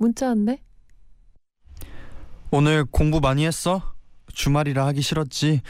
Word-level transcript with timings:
문자 0.00 0.28
왔네. 0.28 0.62
오늘 2.50 2.86
공부 2.86 3.20
많이 3.20 3.44
했어? 3.44 3.92
주말이라 4.32 4.86
하기 4.86 5.02
싫었지. 5.02 5.60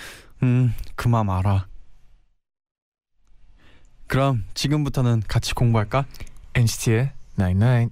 음, 0.45 0.73
그맘 0.95 1.29
알아. 1.29 1.67
그럼 4.07 4.45
지금부터는 4.55 5.25
같이 5.27 5.53
공부할까? 5.53 6.07
NCT의 6.55 7.13
99. 7.37 7.91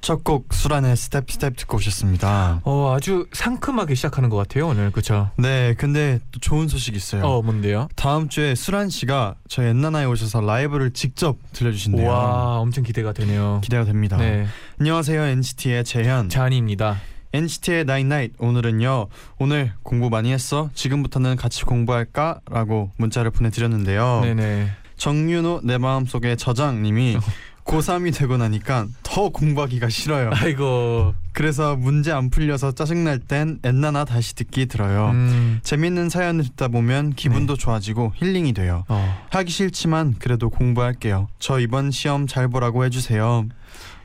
첫 0.00 0.24
곡 0.24 0.52
수란의 0.52 0.96
Step 0.96 1.30
Step 1.30 1.56
듣고 1.56 1.76
오셨습니다. 1.76 2.60
어 2.64 2.94
아주 2.96 3.26
상큼하게 3.32 3.94
시작하는 3.94 4.28
것 4.28 4.36
같아요 4.36 4.68
오늘 4.68 4.90
그쵸? 4.90 5.30
네, 5.36 5.74
근데 5.78 6.18
또 6.32 6.40
좋은 6.40 6.68
소식이 6.68 6.96
있어요. 6.96 7.24
어 7.24 7.42
뭔데요? 7.42 7.88
다음 7.96 8.28
주에 8.28 8.54
수란 8.54 8.88
씨가 8.90 9.34
저희 9.48 9.68
엔나나에 9.68 10.04
오셔서 10.06 10.40
라이브를 10.40 10.92
직접 10.92 11.36
들려주신대요. 11.52 12.08
와 12.08 12.58
엄청 12.58 12.84
기대가 12.84 13.12
되네요. 13.12 13.60
기대가 13.62 13.84
됩니다. 13.84 14.16
네 14.16 14.46
안녕하세요 14.78 15.22
NCT의 15.22 15.84
재현. 15.84 16.28
쟈니입니다. 16.28 16.96
NCT의 17.32 17.84
night 17.84 18.08
night 18.08 18.32
오늘은요 18.38 19.06
오늘 19.38 19.72
공부 19.84 20.10
많이 20.10 20.32
했어 20.32 20.68
지금부터는 20.74 21.36
같이 21.36 21.64
공부할까 21.64 22.40
라고 22.50 22.90
문자를 22.96 23.30
보내드렸는데요 23.30 24.20
네네. 24.24 24.70
정윤호 24.96 25.60
내 25.62 25.78
마음속의 25.78 26.36
저장님이 26.36 27.16
고3이 27.70 28.16
되고 28.16 28.36
나니까 28.36 28.86
더 29.02 29.28
공부하기가 29.28 29.88
싫어요 29.88 30.30
아이고. 30.34 31.14
그래서 31.32 31.76
문제 31.76 32.10
안 32.10 32.28
풀려서 32.28 32.72
짜증날 32.72 33.20
땐 33.20 33.60
엔나나 33.62 34.04
다시 34.04 34.34
듣기 34.34 34.66
들어요 34.66 35.10
음. 35.10 35.60
재밌는 35.62 36.08
사연을 36.08 36.44
듣다 36.44 36.68
보면 36.68 37.14
기분도 37.14 37.56
좋아지고 37.56 38.12
힐링이 38.16 38.52
돼요 38.52 38.84
어. 38.88 39.26
하기 39.30 39.52
싫지만 39.52 40.16
그래도 40.18 40.50
공부할게요 40.50 41.28
저 41.38 41.60
이번 41.60 41.92
시험 41.92 42.26
잘 42.26 42.48
보라고 42.48 42.84
해주세요 42.84 43.46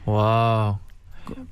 와. 0.05 0.77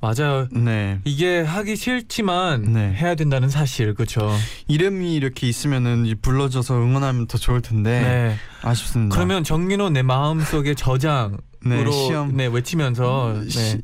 맞아요. 0.00 0.48
네 0.52 1.00
이게 1.04 1.40
하기 1.40 1.76
싫지만 1.76 2.72
네. 2.72 2.92
해야 2.94 3.14
된다는 3.14 3.48
사실 3.48 3.94
그쵸? 3.94 4.30
이름이 4.68 5.14
이렇게 5.14 5.48
있으면은 5.48 6.06
이 6.06 6.14
불러줘서 6.14 6.74
응원하면 6.76 7.26
더 7.26 7.38
좋을 7.38 7.60
텐데 7.62 8.00
네. 8.00 8.36
아쉽습니다. 8.62 9.14
그러면 9.14 9.44
정민호 9.44 9.90
내 9.90 10.02
마음속의 10.02 10.76
저장으로 10.76 11.38
네, 11.64 11.90
시험 11.90 12.36
네, 12.36 12.46
외치면서 12.46 13.40
네. 13.44 13.48
시, 13.48 13.82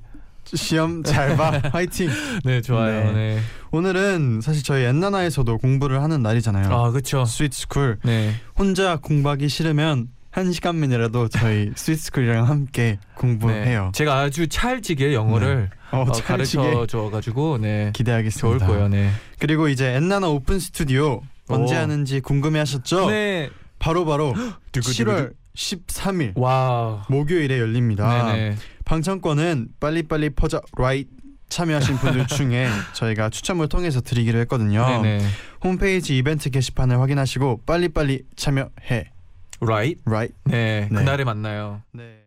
시험 0.57 1.03
잘 1.03 1.37
봐. 1.37 1.61
화이팅. 1.73 2.11
네 2.45 2.61
좋아요. 2.61 3.13
네. 3.13 3.13
네. 3.13 3.41
오늘은 3.73 4.41
사실 4.43 4.65
저희 4.65 4.85
엔나나에서도 4.85 5.59
공부를 5.59 6.03
하는 6.03 6.23
날이잖아요. 6.23 6.73
아 6.73 6.91
그렇죠. 6.91 7.25
Sweet 7.25 7.57
School 7.57 7.99
네. 8.05 8.35
혼자 8.59 8.97
공부하기 8.97 9.49
싫으면 9.49 10.09
한 10.31 10.53
시간만이라도 10.53 11.29
저희 11.29 11.73
Sweet 11.77 11.99
School이랑 11.99 12.49
함께 12.49 12.99
공부해요. 13.17 13.85
네. 13.87 13.91
제가 13.93 14.21
아주 14.21 14.47
찰지게 14.49 15.13
영어를 15.13 15.71
어, 15.91 16.03
어, 16.03 16.13
찰지게 16.13 16.63
가르쳐 16.63 16.87
줘가지고 16.87 17.59
네. 17.59 17.91
기대하겠습니다. 17.95 18.41
좋을 18.41 18.59
거예요. 18.59 18.89
네. 18.89 19.11
그리고 19.39 19.69
이제 19.69 19.95
엔나나 19.95 20.29
오픈 20.29 20.59
스튜디오 20.61 21.23
언제 21.49 21.77
오. 21.77 21.79
하는지 21.81 22.21
궁금해하셨죠? 22.21 23.11
네. 23.11 23.51
바로 23.79 24.05
바로 24.05 24.35
두구두구두. 24.73 25.05
7월 25.05 25.33
13일 25.57 26.33
와. 26.37 27.05
목요일에 27.09 27.59
열립니다. 27.59 28.33
네네. 28.33 28.57
방청권은 28.85 29.69
빨리빨리 29.81 30.31
퍼져 30.31 30.61
right 30.77 31.11
참여하신 31.49 31.97
분들 31.97 32.27
중에 32.29 32.69
저희가 32.93 33.29
추첨을 33.31 33.69
통해서 33.69 34.01
드리기로 34.01 34.39
했거든요. 34.41 34.87
네네. 35.03 35.27
홈페이지 35.65 36.17
이벤트 36.17 36.49
게시판을 36.51 37.01
확인하시고 37.01 37.63
빨리빨리 37.67 38.23
참여해. 38.37 39.11
Right. 39.61 40.01
right? 40.07 40.35
네. 40.45 40.89
네. 40.91 40.99
그날에 40.99 41.25
만나요. 41.25 41.83
네. 41.93 42.25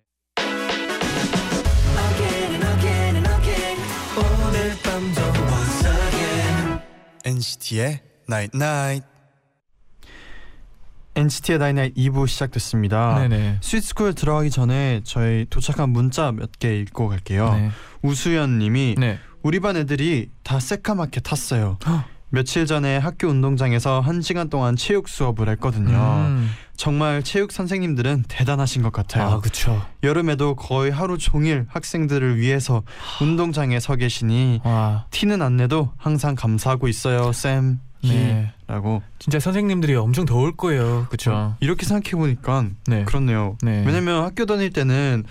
NCT의 7.25 7.99
Night 8.29 8.51
Night. 8.55 9.07
NCT의 11.15 11.55
Night 11.57 11.79
Night 11.79 12.01
2부 12.01 12.27
시작됐습니다. 12.27 13.19
네네. 13.19 13.59
스위트스쿨 13.61 14.13
들어가기 14.15 14.49
전에 14.49 15.01
저희 15.03 15.45
도착한 15.49 15.89
문자 15.89 16.31
몇 16.31 16.51
개 16.59 16.75
읽고 16.79 17.07
갈게요. 17.07 17.53
네. 17.53 17.71
우수연 18.01 18.57
님이 18.59 18.95
네. 18.97 19.19
우리 19.43 19.59
반 19.59 19.77
애들이 19.77 20.29
다 20.43 20.59
새까맣게 20.59 21.21
탔어요. 21.21 21.77
며칠 22.33 22.65
전에 22.65 22.97
학교 22.97 23.27
운동장에서 23.27 23.99
한 23.99 24.23
시간 24.23 24.49
동안 24.49 24.75
체육 24.75 25.07
수업을 25.07 25.49
했거든요. 25.49 26.25
음. 26.27 26.49
정말 26.75 27.21
체육 27.21 27.51
선생님들은 27.51 28.23
대단하신 28.27 28.81
것 28.81 28.91
같아요. 28.91 29.29
아 29.29 29.39
그렇죠. 29.39 29.85
여름에도 30.01 30.55
거의 30.55 30.89
하루 30.89 31.19
종일 31.19 31.67
학생들을 31.69 32.37
위해서 32.37 32.81
운동장에 33.21 33.79
서 33.79 33.95
계시니 33.95 34.61
와. 34.63 35.05
티는 35.11 35.43
안 35.43 35.57
내도 35.57 35.91
항상 35.95 36.33
감사하고 36.33 36.87
있어요, 36.87 37.31
쌤. 37.33 37.79
네. 38.03 38.51
라고 38.65 39.03
진짜 39.19 39.39
선생님들이 39.39 39.93
엄청 39.93 40.25
더울 40.25 40.57
거예요. 40.57 41.05
그렇죠. 41.09 41.55
이렇게 41.59 41.85
생각해 41.85 42.19
보니까 42.19 42.65
네. 42.87 43.03
그렇네요. 43.03 43.57
네. 43.61 43.83
왜냐면 43.85 44.23
학교 44.23 44.47
다닐 44.47 44.71
때는 44.71 45.23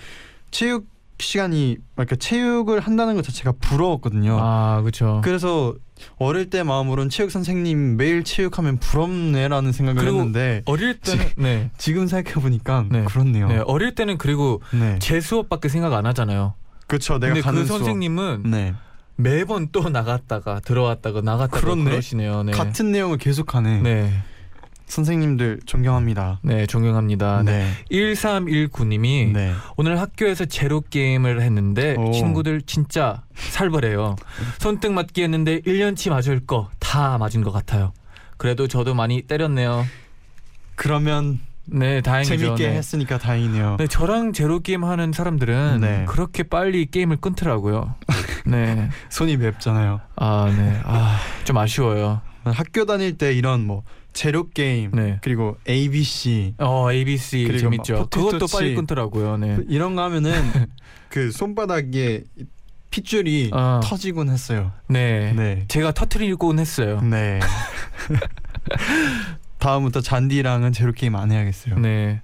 체육 0.51 0.92
시간이 1.19 1.77
그러니까 1.95 2.15
체육을 2.15 2.79
한다는 2.79 3.15
것 3.15 3.23
자체가 3.23 3.53
부러웠거든요. 3.59 4.37
아 4.39 4.81
그렇죠. 4.81 5.21
그래서 5.23 5.75
어릴 6.17 6.49
때 6.49 6.63
마음으로는 6.63 7.09
체육 7.09 7.31
선생님 7.31 7.97
매일 7.97 8.23
체육하면 8.23 8.77
부럽네라는 8.77 9.71
생각을 9.71 10.05
했는데 10.05 10.61
어릴 10.65 10.99
때는 10.99 11.25
네. 11.37 11.69
지금 11.77 12.07
생각해 12.07 12.41
보니까 12.41 12.85
네. 12.89 13.03
그렇네요. 13.05 13.47
네. 13.47 13.57
어릴 13.65 13.95
때는 13.95 14.17
그리고 14.17 14.61
네. 14.73 14.97
제 14.99 15.21
수업밖에 15.21 15.69
생각 15.69 15.93
안 15.93 16.05
하잖아요. 16.05 16.55
그렇죠. 16.87 17.19
내가 17.19 17.33
근데 17.33 17.41
가는 17.41 17.61
그 17.61 17.67
수업. 17.67 17.77
선생님은 17.79 18.43
네. 18.45 18.73
매번 19.15 19.69
또 19.71 19.89
나갔다가 19.89 20.59
들어왔다가 20.59 21.21
나갔다가 21.21 21.59
그렇네. 21.59 21.83
그러시네요. 21.83 22.43
네. 22.43 22.51
같은 22.51 22.91
내용을 22.91 23.17
계속하네. 23.17 23.81
네. 23.81 24.11
선생님들 24.93 25.61
존경합니다. 25.65 26.39
네, 26.43 26.65
존경합니다. 26.67 27.41
네. 27.43 27.63
네. 27.63 27.71
1319님이 27.91 29.31
네. 29.33 29.53
오늘 29.75 29.99
학교에서 29.99 30.45
제로 30.45 30.81
게임을 30.81 31.41
했는데 31.41 31.95
오. 31.97 32.11
친구들 32.11 32.61
진짜 32.61 33.23
살벌해요. 33.35 34.15
손등 34.59 34.93
맞기 34.93 35.23
했는데 35.23 35.61
1년치 35.61 36.09
맞을 36.11 36.45
거 36.45 36.69
다 36.79 37.17
맞은 37.17 37.43
것 37.43 37.51
같아요. 37.51 37.91
그래도 38.37 38.67
저도 38.67 38.93
많이 38.93 39.23
때렸네요. 39.23 39.83
그러면 40.75 41.39
네, 41.65 42.01
다행이죠. 42.01 42.37
재밌게 42.37 42.67
네. 42.67 42.75
했으니까 42.75 43.17
다행이네요. 43.17 43.77
네, 43.79 43.87
저랑 43.87 44.33
제로 44.33 44.59
게임 44.59 44.83
하는 44.83 45.11
사람들은 45.11 45.79
네. 45.81 46.05
그렇게 46.07 46.43
빨리 46.43 46.85
게임을 46.85 47.17
끊더라고요. 47.17 47.95
네. 48.45 48.89
손이 49.09 49.37
맵잖아요. 49.37 50.01
아, 50.17 50.53
네. 50.55 50.79
아, 50.83 51.17
좀 51.45 51.57
아쉬워요. 51.57 52.21
학교 52.51 52.85
다닐 52.85 53.17
때 53.17 53.33
이런 53.33 53.65
뭐 53.65 53.83
제로 54.13 54.49
게임 54.49 54.91
네. 54.91 55.19
그리고 55.23 55.57
ABC 55.67 56.55
어, 56.59 56.91
ABC 56.91 57.45
그리고 57.45 57.59
재밌죠. 57.59 58.07
그것도 58.09 58.45
빨리 58.47 58.69
칩. 58.69 58.75
끊더라고요. 58.75 59.37
네. 59.37 59.57
이런 59.67 59.95
거 59.95 60.03
하면은 60.03 60.31
그 61.09 61.31
손바닥에 61.31 62.23
핏줄이 62.91 63.49
어. 63.53 63.79
터지곤 63.83 64.29
했어요. 64.29 64.71
네. 64.87 65.33
네. 65.33 65.65
제가 65.67 65.93
터트리곤 65.93 66.59
했어요. 66.59 67.01
네. 67.01 67.39
다음부터 69.57 70.01
잔디랑은 70.01 70.73
제로 70.73 70.91
게임 70.91 71.15
안 71.15 71.31
해야겠어요. 71.31 71.79
네. 71.79 72.21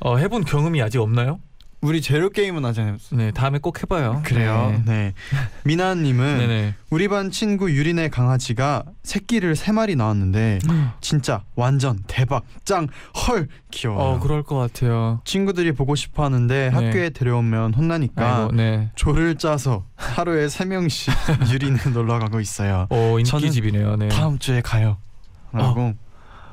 어, 0.00 0.16
해본 0.16 0.44
경험이 0.44 0.80
아직 0.82 0.98
없나요? 0.98 1.40
우리 1.82 2.00
제로 2.00 2.30
게임은 2.30 2.64
하잖아요. 2.66 2.96
네, 3.10 3.32
다음에 3.32 3.58
꼭 3.58 3.82
해봐요. 3.82 4.22
그래요. 4.24 4.72
네. 4.86 4.92
네. 4.92 5.14
미나님은 5.64 6.38
네네. 6.38 6.74
우리 6.90 7.08
반 7.08 7.32
친구 7.32 7.72
유린의 7.72 8.08
강아지가 8.10 8.84
새끼를 9.02 9.56
세 9.56 9.72
마리 9.72 9.96
낳았는데 9.96 10.60
진짜 11.00 11.42
완전 11.56 11.98
대박 12.06 12.44
짱 12.64 12.86
헐 13.16 13.48
귀여워요. 13.72 14.00
어, 14.14 14.20
그럴 14.20 14.44
것 14.44 14.56
같아요. 14.56 15.20
친구들이 15.24 15.72
보고 15.72 15.96
싶어 15.96 16.24
하는데 16.24 16.68
학교에 16.68 17.10
데려오면 17.10 17.74
혼나니까 17.74 18.36
아이고, 18.36 18.52
네. 18.52 18.90
조를 18.94 19.34
짜서 19.34 19.84
하루에 19.96 20.48
세 20.48 20.64
명씩 20.64 21.12
유린에 21.52 21.78
놀러 21.92 22.20
가고 22.20 22.38
있어요. 22.38 22.86
오, 22.90 23.18
인기집이네요. 23.18 23.96
네. 23.96 24.08
다음 24.08 24.38
주에 24.38 24.60
가요. 24.60 24.98
라고. 25.50 25.94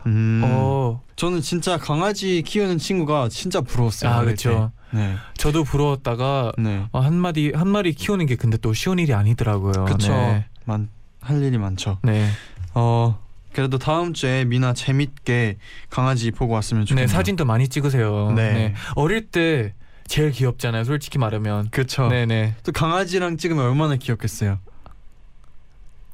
음. 0.07 0.41
어, 0.43 1.03
저는 1.15 1.41
진짜 1.41 1.77
강아지 1.77 2.41
키우는 2.41 2.79
친구가 2.79 3.29
진짜 3.29 3.61
부러웠어요. 3.61 4.11
아, 4.11 4.23
그렇죠. 4.23 4.71
때. 4.91 4.97
네. 4.97 5.15
저도 5.37 5.63
부러웠다가 5.63 6.53
네. 6.57 6.85
어, 6.91 6.99
한 6.99 7.13
마디 7.15 7.51
한 7.53 7.67
마리 7.67 7.93
키우는 7.93 8.25
게 8.25 8.35
근데 8.35 8.57
또 8.57 8.73
쉬운 8.73 8.99
일이 8.99 9.13
아니더라고요. 9.13 9.85
그렇죠. 9.85 10.11
네. 10.13 10.45
많할 10.65 11.43
일이 11.43 11.57
많죠. 11.57 11.99
네. 12.03 12.29
어 12.73 13.19
그래도 13.53 13.77
다음 13.77 14.13
주에 14.13 14.45
미나 14.45 14.73
재밌게 14.73 15.57
강아지 15.89 16.31
보고 16.31 16.53
왔으면 16.53 16.85
좋겠네요. 16.85 17.07
네, 17.07 17.11
사진도 17.11 17.45
많이 17.45 17.67
찍으세요. 17.67 18.31
네. 18.35 18.53
네. 18.53 18.73
어릴 18.95 19.27
때 19.27 19.73
제일 20.07 20.31
귀엽잖아요. 20.31 20.83
솔직히 20.83 21.17
말하면. 21.17 21.69
그렇죠. 21.69 22.07
네, 22.07 22.25
네. 22.25 22.55
또 22.63 22.71
강아지랑 22.71 23.37
찍으면 23.37 23.65
얼마나 23.65 23.95
귀엽겠어요. 23.95 24.59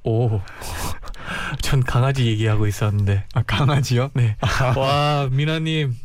오. 0.04 0.42
전 1.62 1.84
강아지 1.84 2.26
얘기하고 2.28 2.68
있었는데. 2.68 3.26
아 3.34 3.42
강아지요? 3.44 4.12
네. 4.14 4.36
와, 4.76 5.28
미나 5.32 5.60
님. 5.60 5.96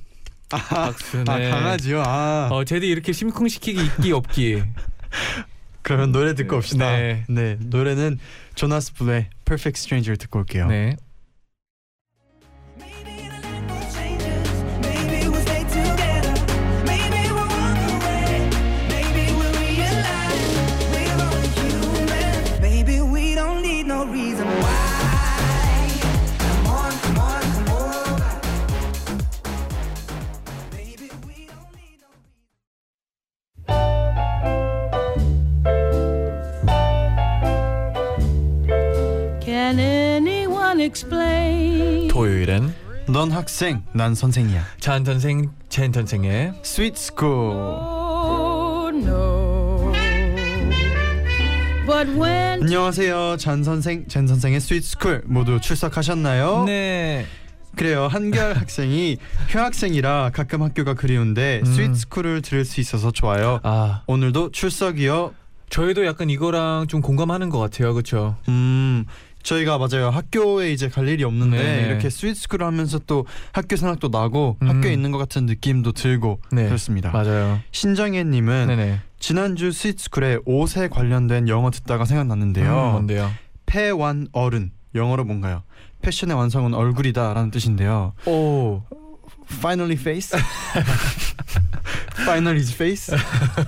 박수. 0.59 1.25
네. 1.25 1.47
아 1.47 1.51
강아지요? 1.51 2.03
아 2.05 2.49
어, 2.51 2.65
제디 2.65 2.87
이렇게 2.87 3.13
심쿵시키기 3.13 3.85
있기 3.85 4.13
없기. 4.13 4.63
그러면 5.83 6.13
노래 6.13 6.35
듣고 6.35 6.57
옵시다. 6.57 6.97
네. 6.97 7.25
네 7.29 7.57
노래는 7.61 8.19
조나스 8.55 8.95
블의 8.95 9.31
Perfect 9.45 9.79
Stranger 9.79 10.17
듣고 10.19 10.41
올게요. 10.41 10.67
네. 10.67 10.97
토요일엔 42.09 42.73
넌 43.07 43.31
학생, 43.31 43.83
난 43.93 44.15
선생이야. 44.15 44.65
잔 44.81 45.05
선생, 45.05 45.51
젠 45.69 45.93
선생의 45.93 46.55
Sweet 46.65 46.95
School. 46.99 47.55
Oh 47.55 48.97
no. 48.97 49.93
But 51.87 52.09
when 52.19 52.63
안녕하세요, 52.63 53.37
잔 53.37 53.63
선생, 53.63 54.09
젠 54.09 54.27
선생의 54.27 54.57
Sweet 54.57 54.87
School 54.87 55.23
모두 55.27 55.61
출석하셨나요? 55.61 56.65
네. 56.65 57.27
그래요. 57.77 58.07
한결 58.07 58.57
학생이 58.57 59.19
휴학생이라 59.51 60.31
가끔 60.33 60.63
학교가 60.63 60.95
그리운데 60.95 61.61
음. 61.63 61.71
Sweet 61.73 61.93
School을 62.07 62.41
들을 62.41 62.65
수 62.65 62.81
있어서 62.81 63.11
좋아요. 63.11 63.61
아, 63.65 64.01
오늘도 64.07 64.53
출석이요. 64.53 65.35
저희도 65.69 66.05
약간 66.05 66.31
이거랑 66.31 66.87
좀 66.89 67.01
공감하는 67.01 67.49
것 67.49 67.59
같아요. 67.59 67.93
그렇죠? 67.93 68.37
음 68.49 69.05
저희가 69.43 69.79
맞아요 69.79 70.11
학교에 70.11 70.73
이제 70.73 70.89
갈 70.89 71.09
일이 71.09 71.25
없는데 71.25 71.57
네네. 71.57 71.89
이렇게 71.89 72.11
스위트스쿨을 72.11 72.67
하면서 72.67 72.99
또 73.07 73.27
학교 73.53 73.77
생각도 73.77 74.09
나고 74.09 74.57
음. 74.63 74.69
학교에 74.69 74.93
있는 74.93 75.11
것 75.11 75.19
같은 75.19 75.47
느낌도 75.47 75.93
들고 75.93 76.41
네. 76.53 76.67
그렇습니다. 76.67 77.11
맞아요. 77.11 77.61
신정혜님은 77.73 78.67
네네. 78.69 79.01
지난주 79.19 79.73
스위트스쿨에 79.73 80.39
옷에 80.45 80.89
관련된 80.89 81.49
영어 81.49 81.71
듣다가 81.71 82.05
생각났는데요. 82.05 82.71
음, 82.71 82.93
뭔데요? 82.93 83.31
폐완 83.67 84.29
어른 84.33 84.73
영어로 84.95 85.25
뭔가요? 85.25 85.63
패션의 86.03 86.37
완성은 86.37 86.75
얼굴이다라는 86.75 87.51
뜻인데요. 87.51 88.15
오. 88.27 88.83
Finally 89.59 89.95
face. 90.01 90.39
Final 92.23 92.57
is 92.57 92.73
face. 92.75 93.17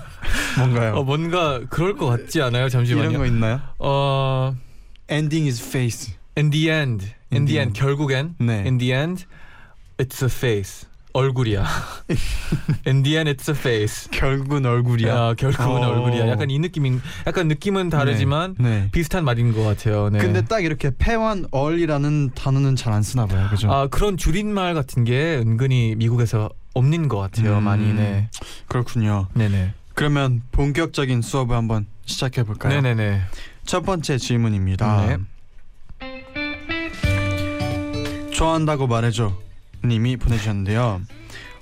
뭔가요? 0.59 0.95
어, 0.95 1.05
뭔가 1.05 1.61
그럴 1.71 1.97
것 1.97 2.07
같지 2.07 2.41
않아요? 2.43 2.69
잠시만요. 2.69 3.11
이런 3.11 3.19
거 3.19 3.27
있나요? 3.27 3.61
어, 3.79 4.55
Ending 5.13 5.47
is 5.47 5.63
face. 5.63 6.15
in 6.39 6.51
the 6.51 6.71
end, 6.71 7.05
in 7.31 7.43
In 7.43 7.45
the 7.45 7.53
the 7.55 7.59
end, 7.61 7.79
end. 7.79 7.81
결국엔 7.81 8.35
네. 8.39 8.65
in 8.67 8.79
the 8.79 8.93
end, 8.93 9.27
it's 9.99 10.23
a 10.23 10.31
face. 10.31 10.87
얼굴이야. 11.15 11.67
in 12.89 13.03
the 13.03 13.17
end, 13.19 13.29
it's 13.31 13.47
a 13.51 13.55
face. 13.55 14.09
결국은 14.11 14.65
얼굴이야. 14.65 15.09
야, 15.15 15.35
결국은 15.35 15.67
어. 15.85 15.89
얼굴이야. 15.91 16.27
약간 16.29 16.49
이 16.49 16.59
느낌인, 16.59 17.03
약간 17.27 17.49
느낌은 17.49 17.91
다르지만 17.91 18.57
네. 18.59 18.89
비슷한 18.93 19.23
말인 19.25 19.53
것 19.53 19.63
같아요. 19.63 20.09
네. 20.09 20.19
근데 20.21 20.41
딱 20.43 20.65
이렇게 20.65 20.91
폐완 20.97 21.45
얼이라는 21.51 22.31
단어는 22.35 22.77
잘 22.77 22.95
안 22.95 23.03
쓰나 23.03 23.27
봐요. 23.27 23.47
그죠? 23.51 23.71
아 23.71 23.89
그런 23.89 24.17
줄임말 24.17 24.73
같은 24.73 25.05
게 25.05 25.37
은근히 25.37 25.95
미국에서 25.97 26.49
없는 26.73 27.09
것 27.09 27.19
같아요. 27.19 27.59
음. 27.59 27.65
많이 27.65 27.93
네. 27.93 28.31
그렇군요. 28.67 29.29
네네. 29.35 29.75
그러면 29.95 30.41
본격적인 30.53 31.21
수업을 31.21 31.55
한번 31.55 31.87
시작해 32.07 32.43
볼까요? 32.43 32.81
네네네. 32.81 33.21
첫 33.65 33.83
번째 33.83 34.19
질문입니다. 34.19 35.07
네. 35.07 35.17
좋아한다고 38.33 38.87
말해줘 38.87 39.33
님이 39.85 40.17
보내주셨는데요. 40.17 41.01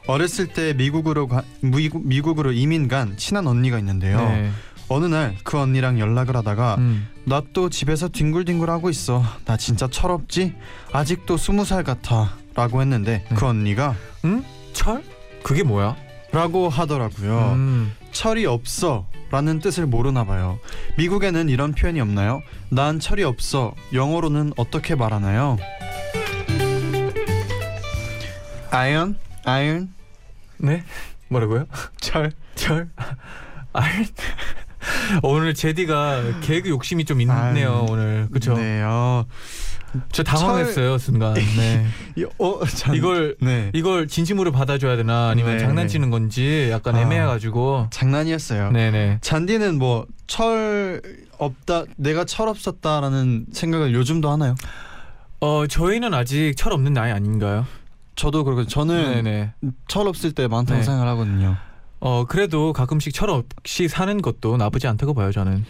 어렸을 0.06 0.48
때 0.48 0.72
미국으로 0.72 1.28
가, 1.28 1.42
미국, 1.60 2.06
미국 2.06 2.38
으로 2.40 2.52
이민 2.52 2.88
간 2.88 3.16
친한 3.16 3.46
언니가 3.46 3.78
있는데요. 3.78 4.18
네. 4.18 4.50
어느 4.88 5.06
날 5.06 5.36
그 5.44 5.58
언니랑 5.58 6.00
연락을 6.00 6.36
하다가 6.36 6.76
음. 6.78 7.06
나또 7.24 7.70
집에서 7.70 8.08
뒹굴뒹굴 8.08 8.68
하고 8.70 8.90
있어. 8.90 9.22
나 9.44 9.56
진짜 9.56 9.86
철없지? 9.88 10.54
아직도 10.92 11.36
스무 11.36 11.64
살 11.64 11.84
같아. 11.84 12.34
라고 12.54 12.80
했는데 12.80 13.24
네. 13.28 13.34
그 13.36 13.46
언니가 13.46 13.94
음? 14.24 14.44
철? 14.72 15.02
그게 15.44 15.62
뭐야? 15.62 15.96
라고 16.32 16.68
하더라고요. 16.68 17.52
음. 17.54 17.92
철이 18.12 18.46
없어 18.46 19.06
라는 19.30 19.60
뜻을 19.60 19.86
모르나 19.86 20.24
봐요. 20.24 20.58
미국에는 20.98 21.48
이런 21.48 21.72
표현이 21.72 22.00
없나요? 22.00 22.42
난 22.68 22.98
철이 22.98 23.22
없어. 23.22 23.74
영어로는 23.92 24.52
어떻게 24.56 24.94
말하나요? 24.94 25.56
iron, 28.70 29.18
iron, 29.44 29.92
네? 30.58 30.84
뭐라고요? 31.28 31.66
철. 32.00 32.32
철? 32.54 32.88
알? 33.72 34.06
오늘 35.22 35.54
제디가 35.54 36.40
개그 36.40 36.68
욕심이 36.68 37.04
좀 37.04 37.20
있네요 37.20 37.84
아유, 37.84 37.86
오늘 37.88 38.28
그쵸? 38.32 38.54
네, 38.54 38.82
어, 38.82 39.26
저 40.12 40.22
당황했어요 40.22 40.98
순간 40.98 41.34
네. 41.56 41.86
이, 42.16 42.24
어, 42.38 42.64
참, 42.66 42.94
이걸 42.94 43.36
네, 43.40 43.70
이걸 43.74 44.06
진심으로 44.06 44.52
받아줘야 44.52 44.96
되나 44.96 45.28
아니면 45.30 45.56
네. 45.56 45.58
장난치는 45.58 46.10
건지 46.10 46.68
약간 46.70 46.96
아. 46.96 47.00
애매해가지고 47.00 47.88
장난이었어요. 47.90 48.70
네네 48.72 49.18
잔디는 49.20 49.78
뭐 49.78 50.06
철 50.30 51.02
없다, 51.38 51.86
내가 51.96 52.24
철 52.24 52.46
없었다라는 52.46 53.46
생각을 53.52 53.92
요즘도 53.92 54.30
하나요? 54.30 54.54
어 55.40 55.66
저희는 55.66 56.14
아직 56.14 56.54
철 56.56 56.72
없는 56.72 56.92
나이 56.92 57.10
아닌가요? 57.10 57.66
저도 58.14 58.44
그렇고 58.44 58.64
저는 58.64 59.24
네네 59.24 59.54
철 59.88 60.06
없을 60.06 60.30
때 60.30 60.46
많다고 60.46 60.78
네. 60.78 60.84
생각을 60.84 61.08
하거든요. 61.08 61.56
어 61.98 62.26
그래도 62.26 62.72
가끔씩 62.72 63.12
철 63.12 63.28
없이 63.28 63.88
사는 63.88 64.22
것도 64.22 64.56
나쁘지 64.56 64.86
않다고 64.86 65.14
봐요 65.14 65.32
저는 65.32 65.64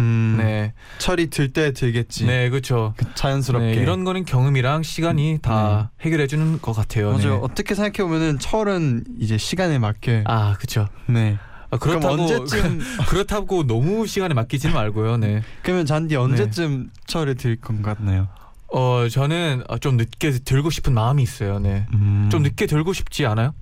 음, 0.00 0.36
네 0.38 0.72
철이 0.98 1.28
들 1.30 1.52
때 1.52 1.72
들겠지. 1.72 2.26
네, 2.26 2.50
그렇죠. 2.50 2.94
그 2.96 3.06
자연스럽게. 3.14 3.66
네, 3.66 3.74
이런 3.74 4.04
거는 4.04 4.24
경험이랑 4.24 4.82
시간이 4.82 5.38
다 5.42 5.90
해결해 6.00 6.26
주는 6.26 6.60
것 6.60 6.72
같아요. 6.72 7.12
맞아요. 7.12 7.34
네. 7.36 7.40
어떻게 7.42 7.74
생각해 7.74 8.06
보면은 8.08 8.38
철은 8.38 9.04
이제 9.18 9.38
시간에 9.38 9.78
맞게. 9.78 10.24
아, 10.26 10.54
그렇죠. 10.58 10.88
네. 11.06 11.38
아, 11.70 11.78
그렇다고 11.78 12.22
언제쯤 12.22 12.80
그렇다고 13.08 13.66
너무 13.66 14.06
시간에 14.06 14.34
맡기지는 14.34 14.74
말고요. 14.74 15.16
네. 15.16 15.42
그러면 15.62 15.84
잔디 15.86 16.14
언제쯤 16.16 16.90
철을 17.06 17.34
들 17.34 17.56
것 17.60 17.80
같나요? 17.82 18.28
어, 18.68 19.08
저는 19.08 19.62
어, 19.68 19.78
좀 19.78 19.96
늦게 19.96 20.30
들고 20.40 20.70
싶은 20.70 20.92
마음이 20.92 21.22
있어요. 21.22 21.58
네. 21.58 21.86
음. 21.94 22.28
좀 22.30 22.42
늦게 22.42 22.66
들고 22.66 22.92
싶지 22.92 23.24
않아요? 23.26 23.54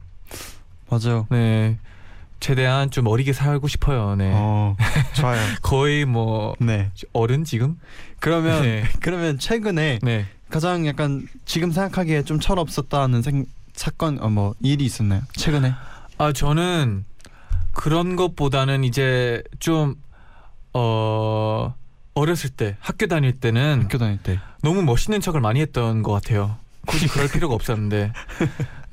맞아요. 0.90 1.26
네. 1.30 1.78
최대한 2.48 2.90
좀 2.90 3.06
어리게 3.06 3.32
살고 3.32 3.68
싶어요. 3.68 4.16
네. 4.16 4.30
어 4.34 4.76
좋아요. 5.14 5.40
거의 5.62 6.04
뭐 6.04 6.54
네. 6.60 6.90
어른 7.14 7.42
지금? 7.42 7.78
그러면 8.20 8.60
네. 8.62 8.84
그러면 9.00 9.38
최근에 9.38 10.00
네. 10.02 10.26
가장 10.50 10.86
약간 10.86 11.26
지금 11.46 11.70
생각하기에 11.72 12.24
좀 12.24 12.38
철 12.40 12.58
없었다는 12.58 13.22
생, 13.22 13.46
사건 13.72 14.18
어 14.22 14.28
뭐 14.28 14.54
일이 14.60 14.84
있었나요? 14.84 15.22
최근에? 15.32 15.72
아, 16.18 16.32
저는 16.34 17.06
그런 17.72 18.14
것보다는 18.14 18.84
이제 18.84 19.42
좀 19.58 19.94
어, 20.74 21.74
어렸을 22.14 22.50
때 22.50 22.76
학교 22.78 23.06
다닐 23.06 23.32
때는 23.40 23.84
학교 23.84 23.96
다닐 23.96 24.18
때. 24.18 24.38
너무 24.62 24.82
멋있는 24.82 25.22
척을 25.22 25.40
많이 25.40 25.60
했던 25.62 26.02
것 26.02 26.12
같아요. 26.12 26.56
굳이 26.86 27.08
그럴 27.08 27.26
필요가 27.32 27.54
없었는데. 27.54 28.12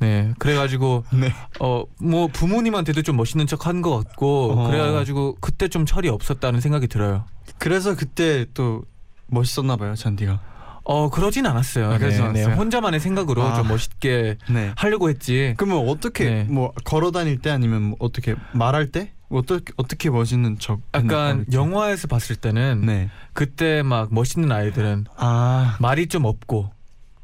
네. 0.01 0.33
그래가지고 0.39 1.05
네. 1.13 1.31
어뭐 1.59 2.27
부모님한테도 2.33 3.03
좀 3.03 3.17
멋있는 3.17 3.45
척한 3.47 3.81
것 3.81 3.95
같고 4.03 4.53
어. 4.53 4.67
그래가지고 4.67 5.37
그때 5.39 5.67
좀 5.67 5.85
철이 5.85 6.09
없었다는 6.09 6.59
생각이 6.59 6.87
들어요. 6.87 7.25
그래서 7.59 7.95
그때 7.95 8.45
또 8.53 8.83
멋있었나 9.27 9.77
봐요, 9.77 9.95
잔디가. 9.95 10.41
어 10.83 11.09
그러진 11.11 11.45
않았어요. 11.45 11.91
아, 11.91 11.97
그러진 11.99 12.23
네, 12.23 12.31
네. 12.31 12.39
않았어요? 12.41 12.55
혼자만의 12.55 12.99
생각으로 12.99 13.43
아. 13.43 13.53
좀 13.53 13.67
멋있게 13.67 14.37
네. 14.49 14.73
하려고 14.75 15.09
했지. 15.09 15.53
그러면 15.57 15.87
어떻게 15.87 16.25
네. 16.25 16.43
뭐 16.45 16.73
걸어 16.83 17.11
다닐 17.11 17.37
때 17.39 17.51
아니면 17.51 17.83
뭐 17.83 17.97
어떻게 17.99 18.35
말할 18.53 18.87
때 18.87 19.13
어떻게 19.29 19.71
어떻게 19.77 20.09
멋있는 20.09 20.57
척? 20.57 20.81
약간? 20.95 21.45
영화에서 21.53 22.07
봤을 22.07 22.35
때는 22.35 22.81
네. 22.85 23.09
그때 23.33 23.83
막 23.83 24.11
멋있는 24.11 24.51
아이들은 24.51 25.05
아. 25.15 25.77
말이 25.79 26.07
좀 26.07 26.25
없고 26.25 26.71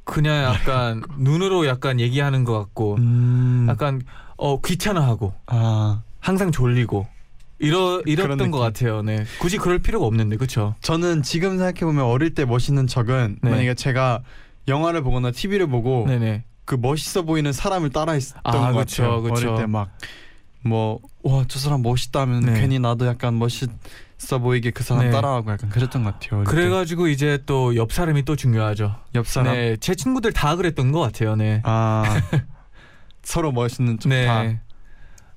그냥 0.08 0.44
약간 0.54 1.04
눈으로 1.20 1.68
약간 1.68 2.00
얘기하는 2.00 2.44
것 2.46 2.58
같고 2.58 2.96
음. 2.96 3.68
약간 3.70 4.02
어 4.38 4.60
귀찮아하고 4.62 5.34
아. 5.48 6.02
항상 6.20 6.52
졸리고 6.52 7.08
이러 7.60 8.02
이랬던 8.06 8.52
것. 8.52 8.60
같아요. 8.60 9.02
네, 9.02 9.26
굳이 9.40 9.58
그럴 9.58 9.80
필요가 9.80 10.06
없는데 10.06 10.38
그렇죠. 10.38 10.76
저는 10.82 11.24
지금 11.24 11.52
생각해 11.58 11.80
보면 11.82 12.06
어릴 12.06 12.34
때 12.34 12.46
멋있는 12.46 12.88
척은 12.88 13.40
네. 13.42 13.50
만약에 13.50 13.74
제가 13.74 14.22
영화를 14.68 15.02
보거나 15.04 15.32
TV를 15.32 15.68
보고 15.68 16.06
네네. 16.08 16.44
그 16.66 16.76
멋있어 16.76 17.24
보이는 17.24 17.52
사람을 17.52 17.90
따라했던 17.92 18.42
아, 18.44 18.72
것 18.72 18.80
그쵸, 18.88 19.04
같아요. 19.04 19.22
그쵸. 19.22 19.48
어릴 19.54 19.62
때 19.62 19.68
막 19.68 19.90
뭐 20.66 21.00
와 21.24 21.46
저 21.48 21.60
사람 21.60 21.82
멋있다 21.82 22.22
하면 22.22 22.42
네. 22.46 22.60
괜히 22.62 22.80
나도 22.80 23.06
약간 23.08 23.38
멋있 23.40 23.70
어 24.32 24.40
보이게 24.40 24.72
그 24.72 24.84
사람 24.84 25.06
네. 25.06 25.12
따라하고 25.12 25.52
약간 25.52 25.70
그랬던 25.70 26.04
것 26.04 26.20
같아요. 26.20 26.44
그래가지고 26.44 27.08
이제 27.08 27.38
또 27.46 27.74
옆 27.76 27.92
사람이 27.94 28.24
또 28.26 28.36
중요하죠. 28.36 28.96
옆 29.16 29.28
사람 29.28 29.54
네, 29.54 29.78
제 29.78 29.94
친구들 29.96 30.34
다 30.34 30.56
그랬던 30.56 30.92
것 30.92 31.00
같아요. 31.00 31.36
네. 31.36 31.62
아 31.64 32.04
서로 33.24 33.52
멋있는 33.52 34.00
척 34.00 34.10
네. 34.10 34.26
다. 34.26 34.44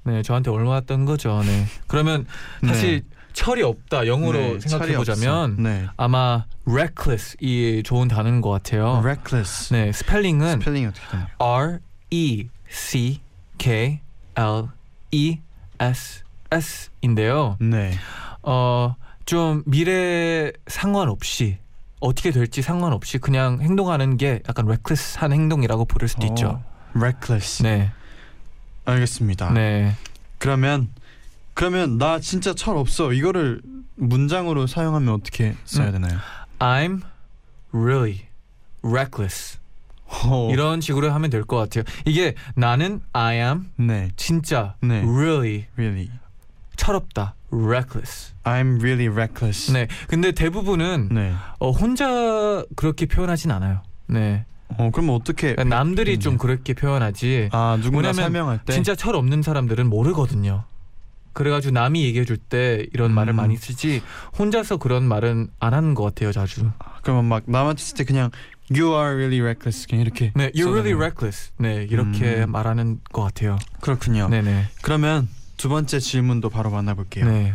네, 0.04 0.22
저한테 0.22 0.50
올라왔던 0.50 1.04
거죠. 1.04 1.42
네. 1.44 1.66
그러면 1.86 2.26
사실 2.66 3.02
철이 3.34 3.62
없다 3.62 4.06
영어로 4.06 4.38
네, 4.38 4.60
생각해 4.60 4.96
보자면. 4.96 5.56
네. 5.62 5.86
아마 5.96 6.46
reckless 6.66 7.36
이 7.40 7.82
좋은 7.84 8.08
단어인 8.08 8.40
것 8.40 8.50
같아요. 8.50 9.00
reckless. 9.04 9.72
네, 9.74 9.92
스펠링은 9.92 10.60
스펠링이 10.60 10.86
어떻게 10.86 11.06
되나요? 11.08 11.26
R 11.38 11.78
E 12.10 12.48
C 12.70 13.20
K 13.58 14.00
L 14.36 14.64
E 15.12 15.38
S 15.78 16.22
S인데요. 16.50 17.56
네. 17.60 17.92
어, 18.42 18.94
좀 19.26 19.62
미래 19.66 20.52
상관없이 20.66 21.58
어떻게 22.00 22.30
될지 22.30 22.62
상관없이 22.62 23.18
그냥 23.18 23.60
행동하는 23.60 24.16
게 24.16 24.40
약간 24.48 24.66
reckless한 24.66 25.32
행동이라고 25.32 25.84
부를 25.84 26.08
수도 26.08 26.26
있죠. 26.28 26.48
어, 26.48 26.64
reckless. 26.94 27.62
네. 27.62 27.90
알겠습니다. 28.86 29.52
네. 29.52 29.94
그러면 30.38 30.88
그러면 31.54 31.98
나 31.98 32.18
진짜 32.18 32.54
철 32.54 32.76
없어. 32.76 33.12
이거를 33.12 33.60
문장으로 33.96 34.66
사용하면 34.66 35.12
어떻게 35.14 35.54
써야 35.64 35.88
음. 35.88 35.92
되나요? 35.92 36.18
I'm 36.58 37.02
really 37.72 38.22
reckless. 38.82 39.58
어, 40.24 40.48
이런 40.50 40.80
식으로 40.80 41.12
하면 41.12 41.30
될 41.30 41.44
것 41.44 41.56
같아요. 41.56 41.84
이게 42.06 42.34
나는 42.56 43.00
I 43.12 43.36
am 43.36 43.70
네. 43.76 44.08
진짜 44.16 44.74
네. 44.80 45.00
really 45.02 45.66
Really. 45.76 46.10
철없다. 46.94 47.34
reckless. 47.52 48.32
I'm 48.44 48.80
really 48.80 49.08
reckless. 49.08 49.72
네. 49.72 49.86
근데 50.08 50.32
대부분은 50.32 51.08
네. 51.12 51.32
어, 51.58 51.70
혼자 51.70 52.64
그렇게 52.76 53.06
표현하진 53.06 53.50
않아요. 53.50 53.82
네. 54.06 54.44
어 54.78 54.90
그럼 54.92 55.10
어떻게 55.10 55.54
그러니까 55.54 55.76
남들이 55.76 56.12
네. 56.14 56.18
좀 56.18 56.38
그렇게 56.38 56.74
표현하지. 56.74 57.48
아 57.52 57.76
누구나 57.82 58.12
설명할 58.12 58.60
때 58.64 58.72
진짜 58.72 58.94
철 58.94 59.16
없는 59.16 59.42
사람들은 59.42 59.88
모르거든요. 59.88 60.64
그래가지고 61.32 61.72
남이 61.72 62.04
얘기해 62.04 62.24
줄 62.24 62.36
때 62.38 62.86
이런 62.92 63.10
음. 63.10 63.14
말을 63.14 63.32
많이 63.32 63.56
쓰지 63.56 64.02
혼자서 64.38 64.78
그런 64.78 65.04
말은 65.04 65.48
안 65.60 65.74
하는 65.74 65.94
것 65.94 66.02
같아요 66.04 66.32
자주. 66.32 66.70
그러면 67.02 67.24
막 67.26 67.42
남한테 67.46 67.82
쓸 67.82 67.96
때 67.96 68.04
그냥 68.04 68.30
You 68.72 68.92
are 68.92 69.14
really 69.14 69.40
reckless 69.40 69.86
그냥 69.88 70.02
이렇게 70.02 70.32
네, 70.36 70.50
you're 70.52 70.70
really 70.70 70.94
reckless. 70.94 71.50
네, 71.58 71.86
이렇게 71.90 72.44
음. 72.44 72.52
말하는 72.52 73.00
것 73.12 73.22
같아요. 73.22 73.58
그렇군요. 73.80 74.28
네네. 74.28 74.66
그러면 74.82 75.28
두 75.60 75.68
번째 75.68 75.98
질문도 76.00 76.48
바로 76.48 76.70
만나볼게요. 76.70 77.26
네. 77.26 77.54